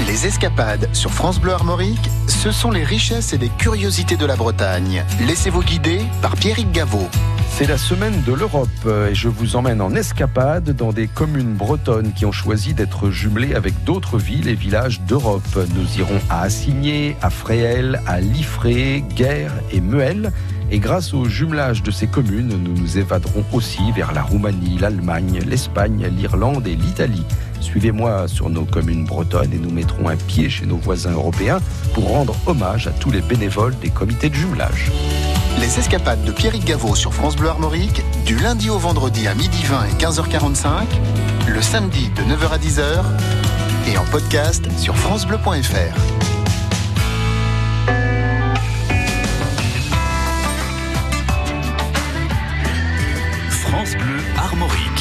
Les 0.01 0.27
escapades 0.27 0.89
sur 0.91 1.11
France 1.11 1.39
Bleu 1.39 1.53
Armorique, 1.53 2.09
ce 2.27 2.51
sont 2.51 2.69
les 2.69 2.83
richesses 2.83 3.31
et 3.31 3.37
les 3.37 3.47
curiosités 3.47 4.17
de 4.17 4.25
la 4.25 4.35
Bretagne. 4.35 5.05
Laissez-vous 5.25 5.63
guider 5.63 6.01
par 6.21 6.35
Pierrick 6.35 6.69
Gaveau. 6.73 7.07
C'est 7.51 7.65
la 7.65 7.77
semaine 7.77 8.21
de 8.23 8.33
l'Europe 8.33 8.67
euh, 8.85 9.09
et 9.09 9.15
je 9.15 9.29
vous 9.29 9.55
emmène 9.55 9.79
en 9.79 9.95
escapade 9.95 10.75
dans 10.75 10.91
des 10.91 11.07
communes 11.07 11.53
bretonnes 11.53 12.11
qui 12.11 12.25
ont 12.25 12.33
choisi 12.33 12.73
d'être 12.73 13.09
jumelées 13.09 13.55
avec 13.55 13.85
d'autres 13.85 14.17
villes 14.17 14.49
et 14.49 14.53
villages 14.53 14.99
d'Europe. 14.99 15.57
Nous 15.73 15.97
irons 15.97 16.19
à 16.29 16.41
Assigné, 16.41 17.15
à 17.21 17.29
Fréhel, 17.29 18.01
à 18.05 18.19
Liffré, 18.19 19.05
Guerre 19.15 19.53
et 19.71 19.79
Meul. 19.79 20.33
Et 20.71 20.79
grâce 20.79 21.13
au 21.13 21.25
jumelage 21.25 21.83
de 21.83 21.91
ces 21.91 22.07
communes, 22.07 22.49
nous 22.49 22.73
nous 22.73 22.97
évaderons 22.97 23.45
aussi 23.53 23.91
vers 23.93 24.11
la 24.11 24.23
Roumanie, 24.23 24.77
l'Allemagne, 24.77 25.39
l'Espagne, 25.47 26.09
l'Irlande 26.11 26.67
et 26.67 26.75
l'Italie. 26.75 27.23
Suivez-moi 27.65 28.27
sur 28.27 28.51
nos 28.51 28.63
communes 28.63 29.05
bretonnes 29.05 29.51
et 29.51 29.57
nous 29.57 29.71
mettrons 29.71 30.07
un 30.07 30.15
pied 30.15 30.49
chez 30.49 30.67
nos 30.67 30.77
voisins 30.77 31.11
européens 31.11 31.57
pour 31.95 32.07
rendre 32.09 32.35
hommage 32.45 32.85
à 32.85 32.91
tous 32.91 33.09
les 33.09 33.21
bénévoles 33.21 33.75
des 33.79 33.89
comités 33.89 34.29
de 34.29 34.35
jumelage. 34.35 34.91
Les 35.59 35.79
escapades 35.79 36.23
de 36.23 36.31
Pierrick 36.31 36.63
Gaveau 36.63 36.93
sur 36.95 37.11
France 37.11 37.35
Bleu 37.35 37.49
Armorique, 37.49 38.03
du 38.23 38.37
lundi 38.37 38.69
au 38.69 38.77
vendredi 38.77 39.27
à 39.27 39.33
midi 39.33 39.63
20 39.63 39.85
et 39.85 39.93
15h45, 39.93 40.83
le 41.47 41.61
samedi 41.61 42.11
de 42.15 42.21
9h 42.21 42.51
à 42.51 42.57
10h 42.59 43.03
et 43.91 43.97
en 43.97 44.05
podcast 44.05 44.63
sur 44.77 44.95
francebleu.fr. 44.95 45.97
France 53.49 53.93
Bleu 53.97 54.19
Armorique. 54.37 54.94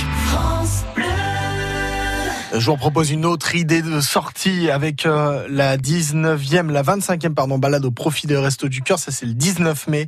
Je 2.56 2.70
vous 2.70 2.76
propose 2.76 3.10
une 3.10 3.26
autre 3.26 3.56
idée 3.56 3.82
de 3.82 4.00
sortie 4.00 4.70
avec 4.70 5.06
euh, 5.06 5.44
la 5.50 5.76
19e, 5.76 6.70
la 6.70 6.84
25e 6.84 7.34
pardon, 7.34 7.58
balade 7.58 7.84
au 7.84 7.90
profit 7.90 8.28
des 8.28 8.36
Restos 8.36 8.68
du 8.68 8.80
Cœur. 8.80 9.00
Ça 9.00 9.10
c'est 9.10 9.26
le 9.26 9.34
19 9.34 9.88
mai. 9.88 10.06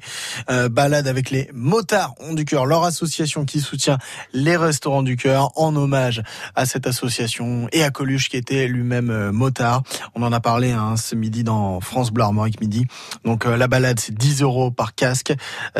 Euh, 0.49 0.69
balade 0.69 1.09
avec 1.09 1.31
les 1.31 1.51
motards 1.53 2.15
du 2.31 2.45
cœur, 2.45 2.65
leur 2.65 2.85
association 2.85 3.45
qui 3.45 3.61
soutient 3.61 3.99
les 4.33 4.57
restaurants 4.57 5.03
du 5.03 5.17
cœur 5.17 5.51
en 5.57 5.75
hommage 5.75 6.23
à 6.55 6.67
cette 6.67 6.87
association 6.87 7.67
et 7.73 7.83
à 7.83 7.91
Coluche 7.91 8.29
qui 8.29 8.37
était 8.37 8.69
lui-même 8.69 9.11
euh, 9.11 9.33
motard. 9.33 9.83
On 10.15 10.23
en 10.23 10.33
a 10.33 10.39
parlé 10.39 10.71
hein, 10.71 10.97
ce 10.97 11.17
midi 11.17 11.43
dans 11.43 11.81
France 11.81 12.13
Bleu 12.13 12.23
Armorique 12.23 12.61
midi. 12.61 12.87
Donc 13.25 13.45
la 13.45 13.67
balade 13.67 13.99
c'est 13.99 14.15
10 14.15 14.43
euros 14.43 14.71
par 14.71 14.95
casque. 14.95 15.35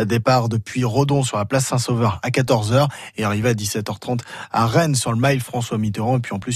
Départ 0.05 0.49
depuis 0.49 0.85
Redon 0.85 1.23
sur 1.23 1.37
la 1.37 1.45
place 1.45 1.67
Saint-Sauveur 1.67 2.19
à 2.25 2.31
14h 2.31 2.89
et 3.19 3.25
arrivé 3.25 3.51
à 3.51 3.55
17h30 3.55 4.21
à 4.51 4.67
Rennes 4.67 4.97
sur 4.97 5.13
le 5.13 5.19
mail 5.19 5.41
François 5.41 5.79
Mitterrand 5.79 6.17
et 6.17 6.21
puis 6.21 6.35
en 6.35 6.41
plus 6.41 6.56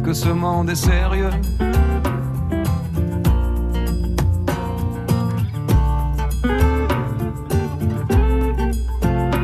Est-ce 0.00 0.06
que 0.08 0.14
ce 0.14 0.30
monde 0.30 0.70
est 0.70 0.74
sérieux 0.76 1.28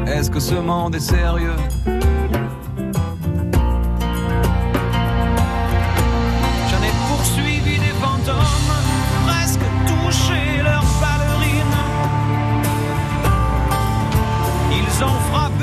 Est-ce 0.06 0.30
que 0.30 0.40
ce 0.40 0.54
monde 0.54 0.94
est 0.94 1.00
sérieux 1.00 1.56
J'en 6.64 6.82
ai 6.82 6.92
poursuivi 7.06 7.78
des 7.78 7.94
fantômes, 8.00 8.72
presque 9.26 9.60
touché 9.86 10.62
leurs 10.64 10.86
ballerines. 11.02 11.80
Ils 14.72 15.04
ont 15.04 15.20
frappé 15.30 15.55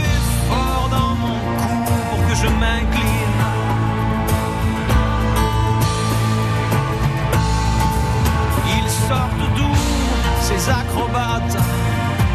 acrobates 10.69 11.57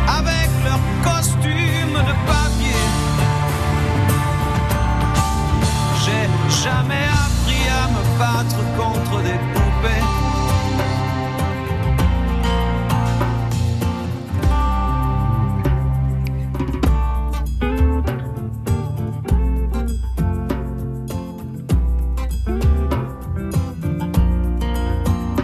avec 0.07 0.49
leurs 0.65 0.87
costumes 1.03 1.95
de 1.95 2.15
papier. 2.27 2.85
J'ai 6.05 6.27
jamais 6.63 7.07
appris 7.25 7.65
à 7.69 7.89
me 7.95 8.03
battre 8.19 8.61
contre 8.77 9.23
des 9.23 9.39
poupées. 9.55 10.05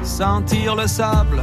Sentir 0.02 0.76
le 0.76 0.86
sable 0.86 1.42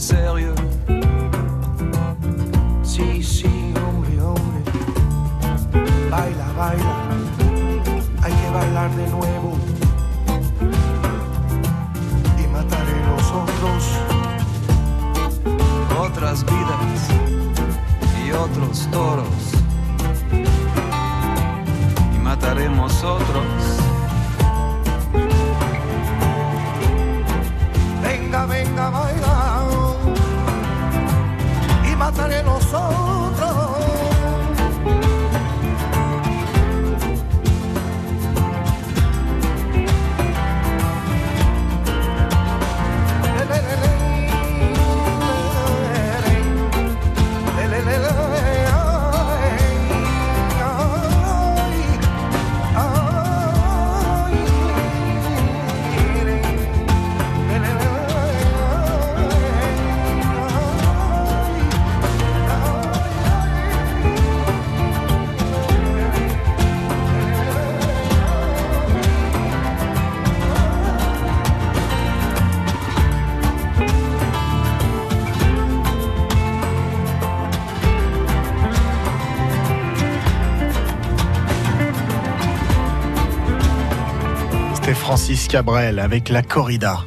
Sérieux 0.00 0.54
Sí, 2.82 3.22
sí, 3.22 3.74
hombre, 3.86 4.20
hombre. 4.20 4.62
Baila, 6.10 6.46
baila. 6.56 6.94
Hay 8.22 8.32
que 8.32 8.50
bailar 8.50 8.90
de 8.96 9.06
nuevo. 9.08 9.52
Y 12.38 12.46
mataré 12.48 12.96
los 13.10 13.26
otros. 13.42 13.82
Otras 15.98 16.44
vidas 16.44 17.00
y 18.24 18.32
otros 18.32 18.88
toros. 18.90 19.52
Y 22.14 22.18
mataremos 22.18 23.04
otros. 23.04 23.95
pasan 32.12 32.46
los 32.46 32.72
ojos. 32.72 33.15
Francis 85.26 85.48
Cabrel 85.48 85.98
avec 85.98 86.28
la 86.28 86.40
corrida. 86.40 87.00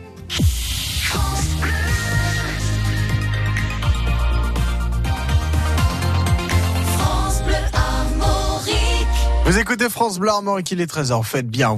Vous 9.45 9.57
écoutez 9.57 9.89
France 9.89 10.19
Bleu 10.19 10.31
Armorique, 10.31 10.69
il 10.71 10.81
est 10.81 10.93
13h, 10.93 11.23
faites 11.23 11.47
bien. 11.47 11.77